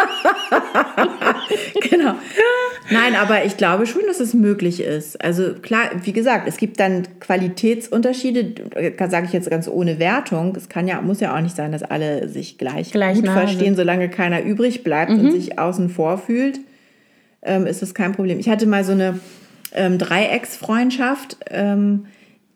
[1.89, 2.15] genau.
[2.89, 5.21] Nein, aber ich glaube schon, dass es möglich ist.
[5.21, 10.55] Also klar, wie gesagt, es gibt dann Qualitätsunterschiede, das sage ich jetzt ganz ohne Wertung.
[10.55, 13.75] Es kann ja, muss ja auch nicht sein, dass alle sich gleich, Gleich gut verstehen,
[13.75, 16.59] solange keiner übrig bleibt und sich außen vor fühlt,
[17.41, 18.39] ähm, ist das kein Problem.
[18.39, 19.19] Ich hatte mal so eine
[19.73, 21.37] ähm, Dreiecksfreundschaft.
[21.49, 22.05] Ähm,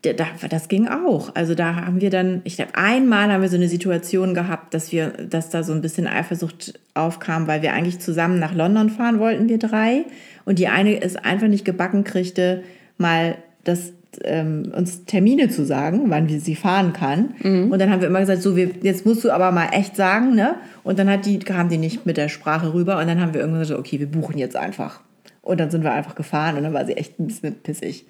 [0.01, 1.35] das ging auch.
[1.35, 4.91] Also da haben wir dann, ich glaube, einmal haben wir so eine Situation gehabt, dass
[4.91, 9.19] wir, dass da so ein bisschen Eifersucht aufkam, weil wir eigentlich zusammen nach London fahren
[9.19, 10.05] wollten, wir drei.
[10.45, 12.63] Und die eine es einfach nicht gebacken kriegte,
[12.97, 13.35] mal
[13.65, 13.91] das
[14.23, 17.35] ähm, uns Termine zu sagen, wann wir sie fahren kann.
[17.71, 20.33] Und dann haben wir immer gesagt, so, wir, jetzt musst du aber mal echt sagen,
[20.33, 20.55] ne?
[20.83, 23.41] Und dann hat die, kam die nicht mit der Sprache rüber und dann haben wir
[23.41, 25.01] irgendwann gesagt, okay, wir buchen jetzt einfach.
[25.41, 28.05] Und dann sind wir einfach gefahren und dann war sie echt ein bisschen pissig.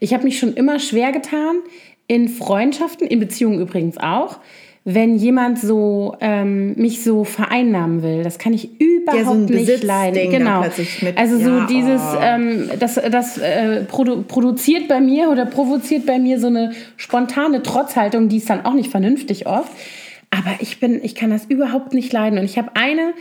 [0.00, 1.56] Ich habe mich schon immer schwer getan,
[2.06, 4.38] in Freundschaften, in Beziehungen übrigens auch,
[4.84, 8.22] wenn jemand so ähm, mich so vereinnahmen will.
[8.22, 10.30] Das kann ich überhaupt Ja, so nicht leiden.
[10.30, 10.60] da Genau.
[11.00, 12.18] mit- Also so Ja, dieses, oh.
[12.22, 17.64] ähm, das, das äh, produ produziert bei mir oder provoziert bei mir so eine spontane
[17.64, 19.72] Trotzhaltung, die ist dann auch nicht vernünftig oft.
[20.30, 22.38] Aber ich bin, ich kann das überhaupt nicht leiden.
[22.38, 23.12] Und ich habe eine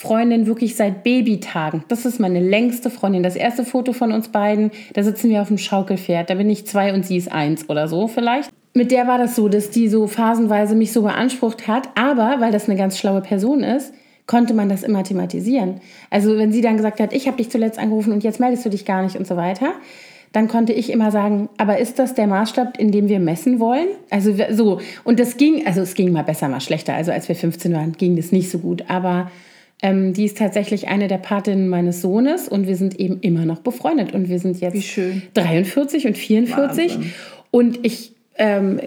[0.00, 1.84] Freundin wirklich seit Babytagen.
[1.88, 3.22] Das ist meine längste Freundin.
[3.22, 6.30] Das erste Foto von uns beiden, da sitzen wir auf dem Schaukelpferd.
[6.30, 8.48] Da bin ich zwei und sie ist eins oder so vielleicht.
[8.72, 11.90] Mit der war das so, dass die so phasenweise mich so beansprucht hat.
[11.96, 13.92] Aber weil das eine ganz schlaue Person ist,
[14.26, 15.82] konnte man das immer thematisieren.
[16.08, 18.70] Also wenn sie dann gesagt hat, ich habe dich zuletzt angerufen und jetzt meldest du
[18.70, 19.74] dich gar nicht und so weiter,
[20.32, 23.88] dann konnte ich immer sagen, aber ist das der Maßstab, in dem wir messen wollen?
[24.08, 24.80] Also so.
[25.04, 26.94] Und das ging, also es ging mal besser, mal schlechter.
[26.94, 28.84] Also als wir 15 waren, ging das nicht so gut.
[28.88, 29.30] Aber
[29.82, 33.60] ähm, die ist tatsächlich eine der Patinnen meines Sohnes und wir sind eben immer noch
[33.60, 34.12] befreundet.
[34.12, 35.22] Und wir sind jetzt Wie schön.
[35.34, 36.96] 43 und 44.
[36.96, 37.12] Wahnsinn.
[37.50, 38.80] Und ich, ähm,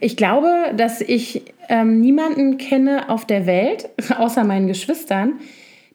[0.00, 5.34] ich glaube, dass ich ähm, niemanden kenne auf der Welt, außer meinen Geschwistern,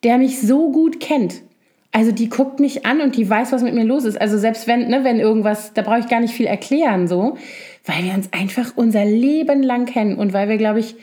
[0.03, 1.41] der mich so gut kennt.
[1.91, 4.19] Also die guckt mich an und die weiß, was mit mir los ist.
[4.19, 7.37] Also selbst wenn, ne, wenn irgendwas, da brauche ich gar nicht viel erklären, so,
[7.85, 10.95] weil wir uns einfach unser Leben lang kennen und weil wir, glaube ich,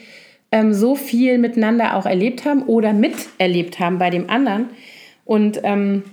[0.55, 4.69] ähm, so viel miteinander auch erlebt haben oder miterlebt haben bei dem anderen.
[5.25, 6.03] Und ähm,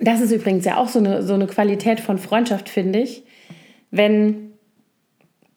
[0.00, 3.22] das ist übrigens ja auch so eine, so eine Qualität von Freundschaft, finde ich.
[3.92, 4.54] Wenn,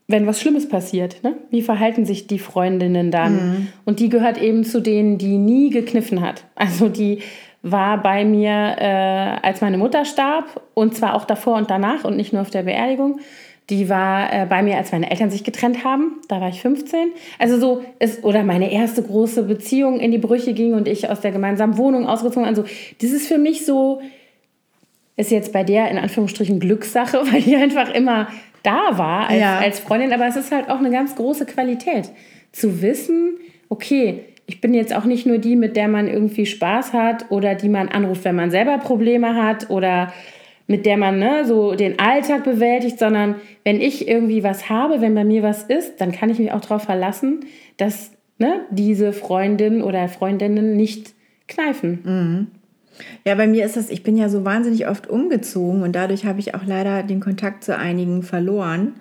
[0.07, 1.37] wenn was Schlimmes passiert, ne?
[1.49, 3.33] wie verhalten sich die Freundinnen dann?
[3.33, 3.67] Mhm.
[3.83, 6.45] Und die gehört eben zu denen, die nie gekniffen hat.
[6.53, 7.19] Also die
[7.63, 12.15] war bei mir, äh, als meine Mutter starb und zwar auch davor und danach und
[12.15, 13.21] nicht nur auf der Beerdigung.
[13.69, 16.21] Die war äh, bei mir, als meine Eltern sich getrennt haben.
[16.27, 17.11] Da war ich 15.
[17.39, 21.21] Also so ist, oder meine erste große Beziehung in die Brüche ging und ich aus
[21.21, 22.45] der gemeinsamen Wohnung ausgezogen.
[22.45, 22.65] Also
[23.01, 24.01] das ist für mich so,
[25.15, 28.27] ist jetzt bei der in Anführungsstrichen Glückssache, weil die einfach immer
[28.63, 29.59] da war als, ja.
[29.59, 30.11] als Freundin.
[30.13, 32.09] Aber es ist halt auch eine ganz große Qualität,
[32.51, 33.37] zu wissen,
[33.69, 37.55] okay, ich bin jetzt auch nicht nur die, mit der man irgendwie Spaß hat oder
[37.55, 40.11] die man anruft, wenn man selber Probleme hat oder
[40.67, 45.15] mit der man ne, so den Alltag bewältigt, sondern wenn ich irgendwie was habe, wenn
[45.15, 47.41] bei mir was ist, dann kann ich mich auch darauf verlassen,
[47.77, 51.13] dass ne, diese Freundin oder Freundinnen nicht
[51.47, 51.99] kneifen.
[52.03, 52.47] Mhm.
[53.25, 56.39] Ja, bei mir ist das, ich bin ja so wahnsinnig oft umgezogen und dadurch habe
[56.39, 58.93] ich auch leider den Kontakt zu einigen verloren.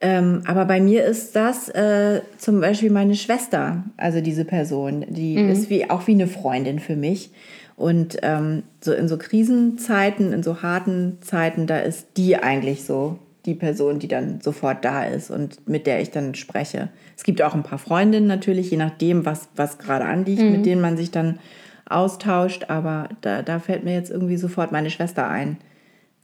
[0.00, 5.38] Ähm, aber bei mir ist das äh, zum Beispiel meine Schwester, also diese Person, die
[5.38, 5.50] mhm.
[5.50, 7.30] ist wie, auch wie eine Freundin für mich.
[7.76, 13.18] Und ähm, so in so Krisenzeiten, in so harten Zeiten, da ist die eigentlich so
[13.46, 16.88] die Person, die dann sofort da ist und mit der ich dann spreche.
[17.16, 20.52] Es gibt auch ein paar Freundinnen natürlich, je nachdem, was, was gerade anliegt, mhm.
[20.52, 21.38] mit denen man sich dann
[21.86, 22.66] austauscht.
[22.68, 25.58] Aber da, da fällt mir jetzt irgendwie sofort meine Schwester ein,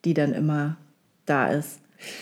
[0.04, 0.76] die dann immer
[1.26, 1.80] da ist.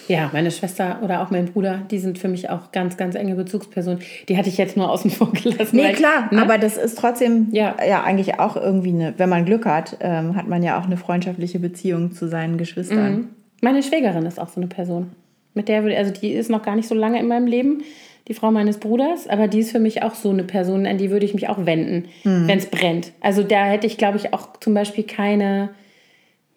[0.08, 3.34] Ja, meine Schwester oder auch mein Bruder, die sind für mich auch ganz, ganz enge
[3.34, 4.00] Bezugspersonen.
[4.28, 5.76] Die hatte ich jetzt nur außen vor gelassen.
[5.76, 6.42] Nee, weil, klar, ne?
[6.42, 7.76] aber das ist trotzdem ja.
[7.86, 10.96] ja eigentlich auch irgendwie eine, wenn man Glück hat, ähm, hat man ja auch eine
[10.96, 13.12] freundschaftliche Beziehung zu seinen Geschwistern.
[13.12, 13.28] Mhm.
[13.60, 15.12] Meine Schwägerin ist auch so eine Person.
[15.54, 17.82] Mit der würde, also die ist noch gar nicht so lange in meinem Leben,
[18.28, 21.10] die Frau meines Bruders, aber die ist für mich auch so eine Person, an die
[21.10, 22.46] würde ich mich auch wenden, mhm.
[22.46, 23.12] wenn es brennt.
[23.20, 25.70] Also da hätte ich, glaube ich, auch zum Beispiel keine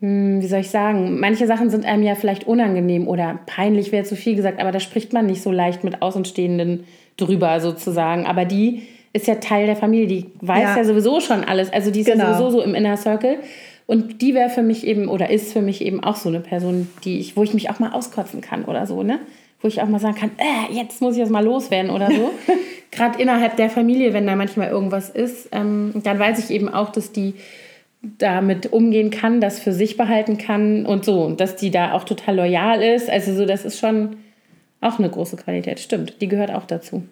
[0.01, 4.15] wie soll ich sagen, manche Sachen sind einem ja vielleicht unangenehm oder peinlich wäre zu
[4.15, 6.85] viel gesagt, aber da spricht man nicht so leicht mit Außenstehenden
[7.17, 8.25] drüber sozusagen.
[8.25, 8.81] Aber die
[9.13, 11.71] ist ja Teil der Familie, die weiß ja, ja sowieso schon alles.
[11.71, 12.23] Also die ist genau.
[12.23, 13.37] ja sowieso so im Inner Circle.
[13.85, 16.89] Und die wäre für mich eben oder ist für mich eben auch so eine Person,
[17.03, 19.19] die ich, wo ich mich auch mal auskotzen kann oder so, ne?
[19.61, 22.31] Wo ich auch mal sagen kann, äh, jetzt muss ich das mal loswerden oder so.
[22.91, 26.89] Gerade innerhalb der Familie, wenn da manchmal irgendwas ist, ähm, dann weiß ich eben auch,
[26.89, 27.35] dass die
[28.01, 31.23] damit umgehen kann, das für sich behalten kann und so.
[31.23, 33.09] Und dass die da auch total loyal ist.
[33.09, 34.17] Also so, das ist schon
[34.81, 35.79] auch eine große Qualität.
[35.79, 37.03] Stimmt, die gehört auch dazu.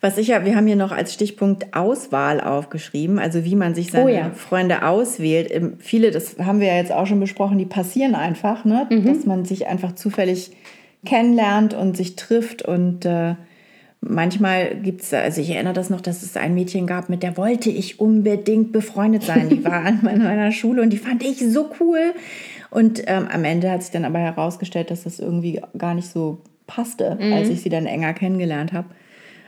[0.00, 3.92] Was ich ja, wir haben hier noch als Stichpunkt Auswahl aufgeschrieben, also wie man sich
[3.92, 4.30] seine oh ja.
[4.30, 5.48] Freunde auswählt.
[5.52, 8.88] Ähm, viele, das haben wir ja jetzt auch schon besprochen, die passieren einfach, ne?
[8.90, 9.04] Mhm.
[9.04, 10.50] dass man sich einfach zufällig
[11.04, 13.36] kennenlernt und sich trifft und äh,
[14.02, 17.36] manchmal gibt es, also ich erinnere das noch, dass es ein Mädchen gab, mit der
[17.36, 19.48] wollte ich unbedingt befreundet sein.
[19.48, 22.12] Die war an meiner Schule und die fand ich so cool.
[22.70, 26.38] Und ähm, am Ende hat sich dann aber herausgestellt, dass das irgendwie gar nicht so
[26.66, 27.32] passte, mhm.
[27.32, 28.88] als ich sie dann enger kennengelernt habe.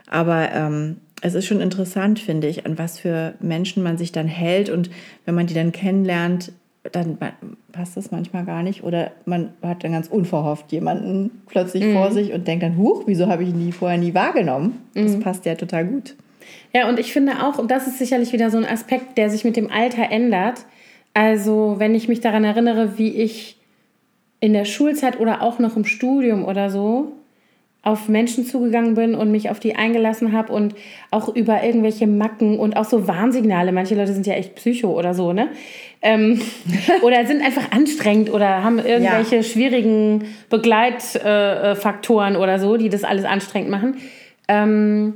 [0.09, 4.29] Aber ähm, es ist schon interessant, finde ich, an was für Menschen man sich dann
[4.29, 4.69] hält.
[4.69, 4.91] Und
[5.25, 6.53] wenn man die dann kennenlernt,
[6.93, 7.19] dann
[7.73, 8.85] passt das manchmal gar nicht.
[8.85, 11.95] Oder man hat dann ganz unverhofft jemanden plötzlich mhm.
[11.95, 14.81] vor sich und denkt dann, huch, wieso habe ich ihn nie vorher nie wahrgenommen?
[14.95, 15.21] Das mhm.
[15.21, 16.15] passt ja total gut.
[16.75, 19.45] Ja, und ich finde auch, und das ist sicherlich wieder so ein Aspekt, der sich
[19.45, 20.67] mit dem Alter ändert.
[21.15, 23.57] Also, wenn ich mich daran erinnere, wie ich
[24.41, 27.13] in der Schulzeit oder auch noch im Studium oder so
[27.85, 30.75] auf Menschen zugegangen bin und mich auf die eingelassen habe und
[31.11, 33.73] auch über irgendwelche Macken und auch so Warnsignale.
[33.73, 35.49] Manche Leute sind ja echt Psycho oder so, ne?
[36.03, 36.41] Ähm,
[37.03, 39.43] oder sind einfach anstrengend oder haben irgendwelche ja.
[39.43, 43.97] schwierigen Begleitfaktoren äh, oder so, die das alles anstrengend machen.
[44.49, 45.15] Ähm,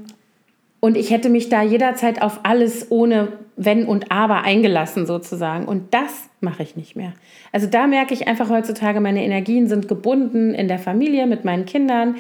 [0.81, 5.65] und ich hätte mich da jederzeit auf alles ohne Wenn und Aber eingelassen, sozusagen.
[5.67, 7.15] Und das mache ich nicht mehr.
[7.51, 11.67] Also da merke ich einfach heutzutage, meine Energien sind gebunden in der Familie mit meinen
[11.67, 12.17] Kindern.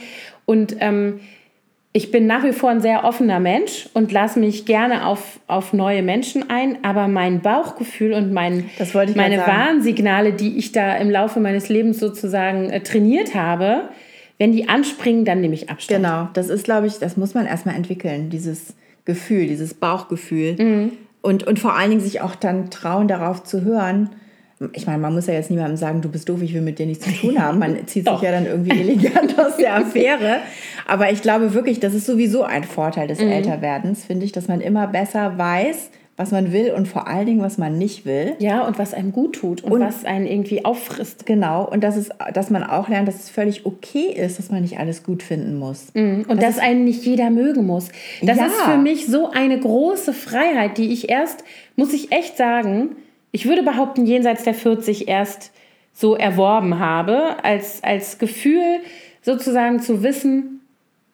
[0.48, 1.20] Und ähm,
[1.92, 5.74] ich bin nach wie vor ein sehr offener Mensch und lasse mich gerne auf, auf
[5.74, 8.70] neue Menschen ein, aber mein Bauchgefühl und mein,
[9.14, 13.90] meine Warnsignale, die ich da im Laufe meines Lebens sozusagen äh, trainiert habe,
[14.38, 16.02] wenn die anspringen, dann nehme ich Abstand.
[16.02, 18.72] Genau, das ist, glaube ich, das muss man erstmal entwickeln, dieses
[19.04, 20.56] Gefühl, dieses Bauchgefühl.
[20.58, 20.92] Mhm.
[21.20, 24.08] Und, und vor allen Dingen sich auch dann trauen, darauf zu hören.
[24.72, 26.86] Ich meine, man muss ja jetzt niemandem sagen, du bist doof, ich will mit dir
[26.86, 27.58] nichts zu tun haben.
[27.58, 30.38] Man zieht sich ja dann irgendwie elegant aus der Affäre.
[30.86, 33.28] Aber ich glaube wirklich, das ist sowieso ein Vorteil des mhm.
[33.28, 37.40] Älterwerdens, finde ich, dass man immer besser weiß, was man will und vor allen Dingen,
[37.40, 38.34] was man nicht will.
[38.40, 41.26] Ja, und was einem gut tut und, und was einen irgendwie auffrisst.
[41.26, 44.62] Genau, und dass, es, dass man auch lernt, dass es völlig okay ist, dass man
[44.62, 45.94] nicht alles gut finden muss.
[45.94, 46.24] Mhm.
[46.26, 47.90] Und das dass einen nicht jeder mögen muss.
[48.20, 48.46] Das ja.
[48.46, 51.44] ist für mich so eine große Freiheit, die ich erst,
[51.76, 52.96] muss ich echt sagen,
[53.32, 55.52] ich würde behaupten, jenseits der 40 erst
[55.92, 58.80] so erworben habe, als, als Gefühl
[59.22, 60.54] sozusagen zu wissen,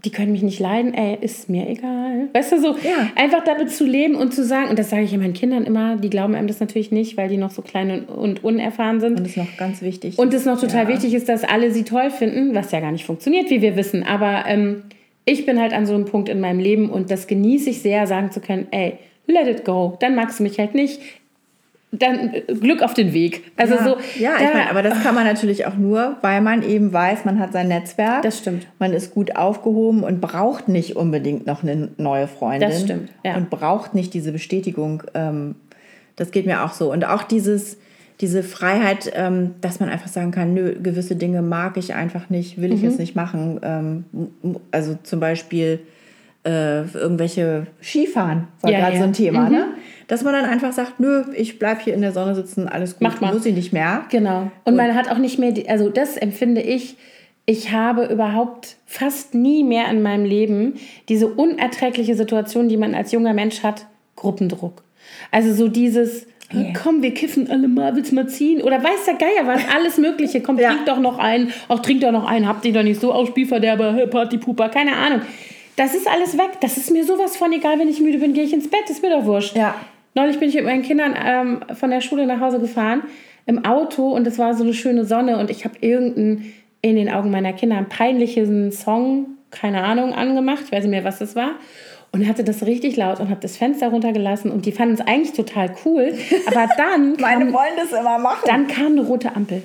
[0.05, 2.29] die können mich nicht leiden, ey, ist mir egal.
[2.35, 3.11] Weißt du, so Ja.
[3.17, 5.97] einfach damit zu leben und zu sagen, und das sage ich ja meinen Kindern immer,
[5.97, 9.13] die glauben einem das natürlich nicht, weil die noch so klein und, unerfahren sind.
[9.17, 10.19] Und das ist noch ganz wichtig.
[10.19, 10.89] Und es noch total Ja.
[10.89, 14.03] wichtig ist, dass alle sie toll finden, was ja gar nicht funktioniert, wie wir wissen.
[14.03, 14.83] Aber ähm,
[15.25, 18.07] ich bin halt an so einem Punkt in meinem Leben und das genieße ich sehr,
[18.07, 19.97] sagen zu können, ey, let it go.
[20.01, 21.01] Dann magst du mich halt nicht.
[21.99, 23.53] Dann äh, Glück auf den Weg.
[23.57, 23.97] Also ja, so.
[24.19, 27.25] ja da- ich meine, aber das kann man natürlich auch nur, weil man eben weiß,
[27.25, 28.23] man hat sein Netzwerk.
[28.23, 28.67] Das stimmt.
[28.79, 32.69] Man ist gut aufgehoben und braucht nicht unbedingt noch eine neue Freundin.
[32.71, 33.37] Das stimmt, ja.
[33.37, 35.03] Und braucht nicht diese Bestätigung.
[35.15, 35.55] Ähm,
[36.17, 36.93] das geht mir auch so.
[36.93, 37.77] Und auch dieses,
[38.21, 42.61] diese Freiheit, ähm, dass man einfach sagen kann, nö, gewisse Dinge mag ich einfach nicht,
[42.61, 42.89] will ich Mhm.
[42.89, 43.61] jetzt nicht machen.
[43.63, 44.05] Ähm,
[44.71, 45.81] also zum Beispiel
[46.47, 48.99] äh, irgendwelche Skifahren war Ja, gerade ja.
[49.01, 49.53] so ein Thema, Mhm.
[49.53, 49.65] ne?
[50.07, 53.03] Dass man dann einfach sagt, nö, ich bleib hier in der Sonne sitzen, alles gut,
[53.03, 53.33] Mach mal.
[53.33, 54.05] muss ich nicht mehr.
[54.11, 54.51] Genau.
[54.65, 56.97] Und man hat auch nicht mehr, die, also das empfinde ich,
[57.47, 60.75] ich habe überhaupt fast nie mehr in meinem Leben
[61.09, 63.87] diese unerträgliche Situation, die man als junger Mensch hat,
[64.17, 64.83] Gruppendruck.
[65.31, 66.27] Also so dieses,
[66.83, 68.63] komm, wir kiffen alle mal, willst du mal ziehen?
[68.63, 70.71] Oder weiß der Geier was, alles mögliche, komm, Ja.
[70.73, 73.29] trink doch noch einen, auch trink doch noch einen, habt ihr doch nicht so aus
[73.29, 75.21] Spielverderber, Partypuper, keine Ahnung.
[75.77, 78.45] Das ist alles weg, das ist mir sowas von egal, wenn ich müde bin, gehe
[78.45, 79.57] ich ins Bett, ist mir doch wurscht.
[79.57, 79.75] Ja.
[80.15, 83.03] Neulich bin ich mit meinen Kindern ähm, von der Schule nach Hause gefahren
[83.47, 87.09] im Auto und es war so eine schöne Sonne und ich habe irgendeinen in den
[87.11, 90.65] Augen meiner Kinder einen peinlichen Song, keine Ahnung, angemacht.
[90.67, 91.53] Ich weiß nicht mehr, was das war.
[92.13, 95.33] Und hatte das richtig laut und habe das Fenster runtergelassen und die fanden es eigentlich
[95.33, 96.15] total cool.
[96.47, 98.43] Aber dann, Meine kam, wollen das immer machen.
[98.47, 99.63] dann kam eine rote Ampel.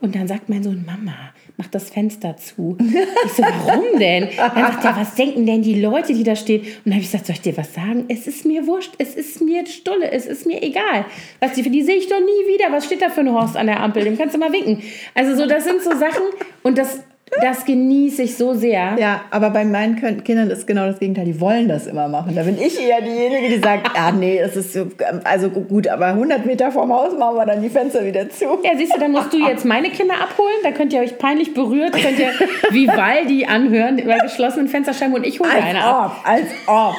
[0.00, 1.16] Und dann sagt mein Sohn, Mama,
[1.58, 2.78] mach das Fenster zu.
[3.26, 4.28] Ich so, warum denn?
[4.36, 6.60] Dann sagt er, was denken denn die Leute, die da stehen?
[6.60, 8.04] Und dann habe ich gesagt, soll ich dir was sagen?
[8.08, 11.04] Es ist mir wurscht, es ist mir Stulle, es ist mir egal.
[11.40, 12.70] Was die, die sehe ich doch nie wieder.
[12.70, 14.04] Was steht da für ein Horst an der Ampel?
[14.04, 14.82] Dem kannst du mal winken.
[15.14, 16.22] Also so, das sind so Sachen
[16.62, 17.00] und das,
[17.40, 18.96] das genieße ich so sehr.
[18.98, 21.24] Ja, aber bei meinen Kindern ist genau das Gegenteil.
[21.24, 22.34] Die wollen das immer machen.
[22.34, 24.86] Da bin ich eher diejenige, die sagt, ja, nee, das ist so,
[25.24, 28.44] also gut, aber 100 Meter vorm Haus machen wir dann die Fenster wieder zu.
[28.62, 30.56] Ja, siehst du, dann musst du jetzt meine Kinder abholen.
[30.62, 32.30] Da könnt ihr euch peinlich berührt, könnt ihr
[32.70, 36.16] Vivaldi anhören bei geschlossenen Fensterscheiben und ich hole Als eine ab.
[36.22, 36.94] ob, als ob.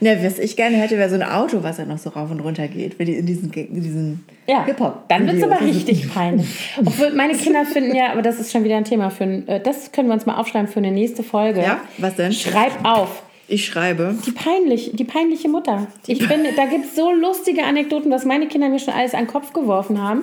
[0.00, 2.40] Ne, was ich gerne hätte, wäre so ein Auto, was dann noch so rauf und
[2.40, 2.98] runter geht.
[2.98, 5.08] Wenn die in diesen, in diesen Ja, Hip-Hop.
[5.08, 6.46] dann wird es aber richtig peinlich.
[6.78, 9.60] Obwohl meine Kinder finden ja, aber das ist schon wieder ein Thema für ein, äh,
[9.60, 11.60] das können wir uns mal aufschreiben für eine nächste Folge.
[11.60, 12.32] Ja, was denn?
[12.32, 13.22] Schreib auf.
[13.48, 14.14] Ich schreibe.
[14.24, 15.88] Die peinlich, die peinliche Mutter.
[16.06, 19.24] Ich bin, da gibt es so lustige Anekdoten, was meine Kinder mir schon alles an
[19.24, 20.22] den Kopf geworfen haben.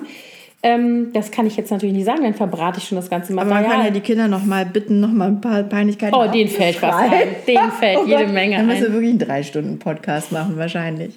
[0.63, 3.45] Ähm, das kann ich jetzt natürlich nicht sagen, dann verbrate ich schon das ganze Aber
[3.45, 3.61] Material.
[3.63, 6.49] man kann ja die Kinder noch mal bitten, noch mal ein paar Peinlichkeiten Oh, denen
[6.49, 7.11] fällt was ein.
[7.47, 11.13] Denen fällt jede Gott, Menge Dann müssen wir wirklich einen Drei-Stunden-Podcast machen, wahrscheinlich.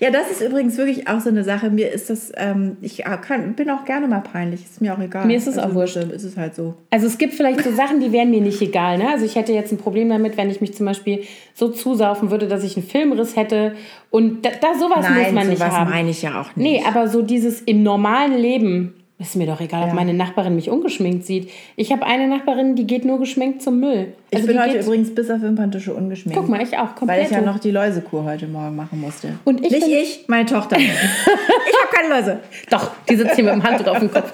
[0.00, 1.68] Ja, das ist übrigens wirklich auch so eine Sache.
[1.68, 4.64] Mir ist das, ähm, ich kann, bin auch gerne mal peinlich.
[4.64, 5.26] Ist mir auch egal.
[5.26, 5.96] Mir ist es auch wurscht.
[5.96, 6.74] Ist es halt so.
[6.88, 8.96] Also es gibt vielleicht so Sachen, die wären mir nicht egal.
[8.96, 9.10] Ne?
[9.10, 12.48] Also ich hätte jetzt ein Problem damit, wenn ich mich zum Beispiel so zusaufen würde,
[12.48, 13.74] dass ich einen Filmriss hätte.
[14.08, 15.90] Und da, da sowas muss man nicht sowas haben.
[15.90, 16.56] meine ich ja auch nicht.
[16.56, 19.94] Nee, aber so dieses im normalen Leben ist mir doch egal, ob Ja.
[19.94, 21.50] meine Nachbarin mich ungeschminkt sieht.
[21.76, 24.14] Ich habe eine Nachbarin, die geht nur geschminkt zum Müll.
[24.30, 26.38] ich Also bin die heute übrigens bis auf Wimperntusche ungeschminkt.
[26.40, 27.18] Guck mal, ich auch komplett.
[27.18, 29.34] Weil ich ja noch die Läusekur heute Morgen machen musste.
[29.44, 30.76] Und ich Nicht bin- ich, meine Tochter.
[30.78, 32.38] ich habe keine Läuse.
[32.70, 34.32] Doch, die sitzt hier mit dem Handtuch auf dem Kopf.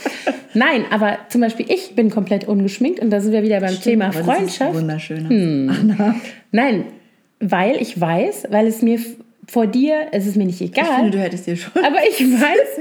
[0.55, 4.07] Nein, aber zum Beispiel ich bin komplett ungeschminkt und da sind wir wieder beim Thema
[4.07, 4.72] Aber das ist Freundschaft.
[4.72, 4.81] Hm.
[4.81, 6.14] Wunderschön.
[6.53, 6.85] Nein,
[7.40, 8.99] weil ich weiß, weil es mir
[9.48, 11.11] vor dir, es ist mir nicht Ich finde, egal.
[11.11, 11.72] du hättest dir schon.
[11.85, 12.80] Aber ich weiß,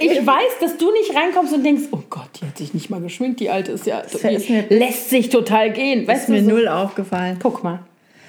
[0.00, 3.00] ich weiß, dass du nicht reinkommst und denkst, oh Gott, die hat sich nicht mal
[3.00, 6.06] geschminkt, die alte ist ja, ist mir- lässt sich total gehen.
[6.08, 7.38] Weißt ist mir so, null aufgefallen.
[7.42, 7.80] guck mal.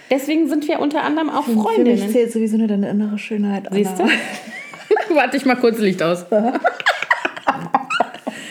[0.10, 2.10] Deswegen sind wir unter anderem auch Für mich Freundinnen.
[2.12, 3.68] zählt sowieso nur deine innere Schönheit.
[3.68, 3.76] Anna.
[3.76, 4.04] Siehst du?
[5.16, 6.26] Warte ich mal kurz Licht aus.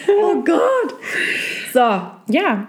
[0.09, 0.95] Oh Gott.
[1.73, 2.67] So, Ja,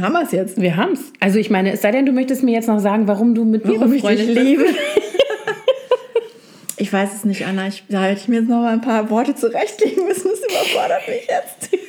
[0.00, 0.60] haben wir es jetzt.
[0.60, 1.12] wir haben's.
[1.20, 3.64] Also ich meine, es sei denn, du möchtest mir jetzt noch sagen, warum du mit
[3.64, 4.64] mir Warum ich dich befreundet liebe.
[6.92, 7.68] Ich weiß es nicht, Anna.
[7.68, 10.28] Ich, da hätte ich mir jetzt noch mal ein paar Worte zurechtlegen müssen.
[10.30, 11.70] Das überfordert mich jetzt.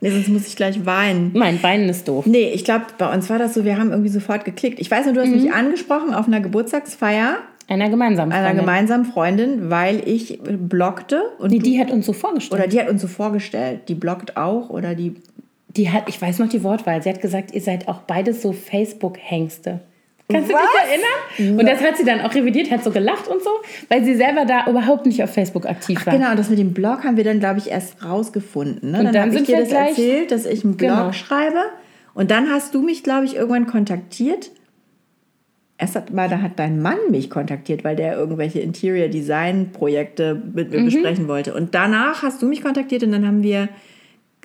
[0.00, 1.30] Nee, sonst muss ich gleich weinen.
[1.34, 2.26] Mein Bein ist doof.
[2.26, 4.80] Nee, ich glaube, bei uns war das so, wir haben irgendwie sofort geklickt.
[4.80, 5.42] Ich weiß nur, du hast Mhm.
[5.42, 7.36] mich angesprochen auf einer Geburtstagsfeier
[7.68, 8.64] Einer gemeinsamen einer Freundin.
[8.64, 12.60] gemeinsamen Freundin, weil ich blockte und Die, du, die hat uns so vorgestellt.
[12.60, 13.82] oder die hat uns so vorgestellt.
[13.88, 15.14] Die blockt auch oder die
[15.68, 18.52] Die hat, ich weiß noch die Wortwahl, sie hat gesagt, ihr seid auch beides so
[18.52, 19.80] Facebook-Hengste.
[20.30, 20.62] Kannst du Was?
[20.62, 20.90] dich
[21.40, 21.60] erinnern?
[21.60, 23.50] Und das hat sie dann auch revidiert, hat so gelacht und so,
[23.88, 26.14] weil sie selber da überhaupt nicht auf Facebook aktiv war.
[26.16, 28.92] Genau, und das mit dem Blog haben wir dann, glaube ich, erst rausgefunden.
[28.92, 28.98] Ne?
[28.98, 31.12] Und dann dann habe ich dir das gleich- erzählt, dass ich einen Blog Genau.
[31.12, 31.62] schreibe.
[32.14, 34.50] Und dann hast du mich, glaube ich, irgendwann kontaktiert.
[35.78, 40.40] Erst hat, mal, da hat dein Mann mich kontaktiert, weil der irgendwelche Interior Design Projekte
[40.54, 40.76] mit Mhm.
[40.78, 41.54] mir besprechen wollte.
[41.54, 43.68] Und danach hast du mich kontaktiert und dann haben wir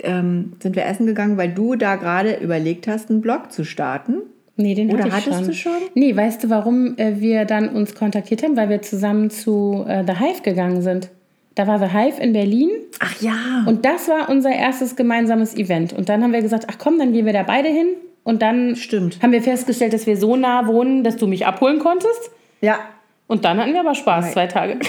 [0.03, 4.17] ähm, sind wir essen gegangen, weil du da gerade überlegt hast, einen Blog zu starten.
[4.57, 5.47] Nee, den Oder hatte ich hattest schon.
[5.47, 5.89] du schon?
[5.93, 8.57] Nee, weißt du, warum äh, wir dann uns kontaktiert haben?
[8.57, 11.09] Weil wir zusammen zu äh, The Hive gegangen sind.
[11.55, 13.63] Da war The Hive in Berlin Ach ja.
[13.65, 15.93] und das war unser erstes gemeinsames Event.
[15.93, 17.87] Und dann haben wir gesagt, ach komm, dann gehen wir da beide hin.
[18.23, 19.21] Und dann Stimmt.
[19.23, 22.31] haben wir festgestellt, dass wir so nah wohnen, dass du mich abholen konntest.
[22.61, 22.79] ja.
[23.27, 24.79] Und dann hatten wir aber Spaß, zwei Tage.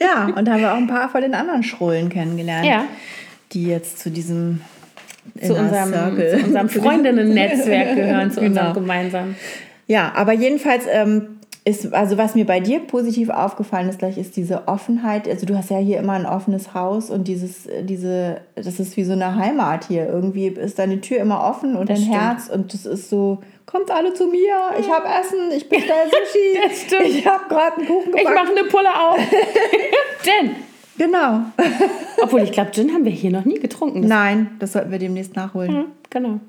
[0.00, 2.66] Ja, und haben wir auch ein paar von den anderen Schrullen kennengelernt.
[2.66, 2.84] Ja.
[3.52, 4.60] Die jetzt zu diesem
[5.38, 8.72] Zu unserem, zu unserem Freundinnen-Netzwerk gehören, zu unserem Genau.
[8.74, 9.36] gemeinsamen.
[9.86, 14.36] Ja, aber jedenfalls ähm, ist, also was mir bei dir positiv aufgefallen ist, gleich ist
[14.36, 15.28] diese Offenheit.
[15.28, 18.96] Also du hast ja hier immer ein offenes Haus und dieses, äh, diese, das ist
[18.96, 20.06] wie so eine Heimat hier.
[20.06, 22.14] Irgendwie ist deine Tür immer offen und dein stimmt.
[22.20, 26.58] Herz und das ist so, kommt alle zu mir, ich habe Essen, ich bestelle Sushi,
[26.68, 27.06] Das stimmt.
[27.18, 28.34] ich habe gerade einen Kuchen Ich gebacken.
[28.36, 29.18] mache eine Pulle auf.
[30.22, 30.50] Gin.
[30.98, 31.40] Genau.
[32.22, 34.02] Obwohl, ich glaube, Gin haben wir hier noch nie getrunken.
[34.02, 35.72] Das Nein, das sollten wir demnächst nachholen.
[35.74, 36.40] Ja, genau.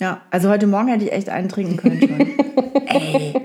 [0.00, 2.26] Ja, also heute Morgen hätte ich echt einen trinken können schon.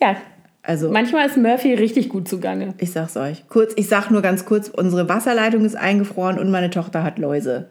[0.00, 0.16] Ja,
[0.64, 2.74] Also manchmal ist Murphy richtig gut zugange.
[2.78, 3.44] Ich sag's euch.
[3.48, 7.68] Kurz, ich sag nur ganz kurz, unsere Wasserleitung ist eingefroren und meine Tochter hat Läuse.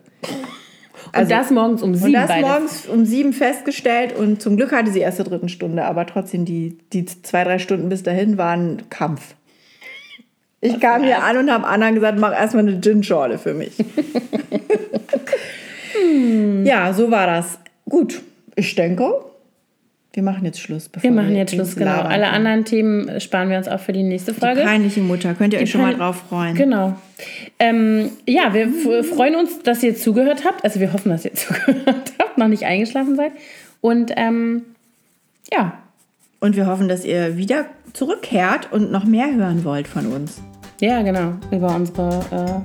[1.17, 2.49] Und das morgens um Und sieben das beides.
[2.49, 6.45] morgens um sieben festgestellt und zum Glück hatte sie erst zur dritten Stunde, aber trotzdem
[6.45, 9.35] die, die zwei, drei Stunden bis dahin waren Kampf.
[10.61, 13.73] Ich kam hier an und habe Anna gesagt, mach erstmal eine Gin-Schorle für mich.
[16.63, 17.59] Ja, so war das.
[17.87, 18.21] Gut,
[18.55, 19.11] ich denke,
[20.13, 20.89] wir machen jetzt Schluss.
[20.99, 21.91] Wir machen jetzt ins Schluss, genau.
[21.97, 24.61] Labern Alle anderen Themen sparen wir uns auch für die nächste Die Folge.
[24.61, 26.55] peinliche Mutter, könnt ihr euch schon mal drauf freuen.
[26.55, 26.95] Genau.
[27.59, 30.63] Ähm, ja, wir freuen uns, dass ihr zugehört habt.
[30.63, 33.31] Also wir hoffen, dass ihr zugehört habt, noch nicht eingeschlafen seid.
[33.81, 34.63] Und ähm,
[35.51, 35.73] ja,
[36.39, 40.41] Und wir hoffen, dass ihr wieder zurückkehrt und noch mehr hören wollt von uns.
[40.81, 42.63] Ja, genau, über unsere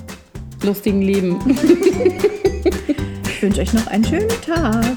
[0.62, 1.38] äh, lustigen Leben.
[3.36, 4.96] Ich wünsche euch noch einen schönen Tag.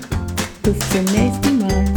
[0.63, 1.88] Bis zum nächsten Mal.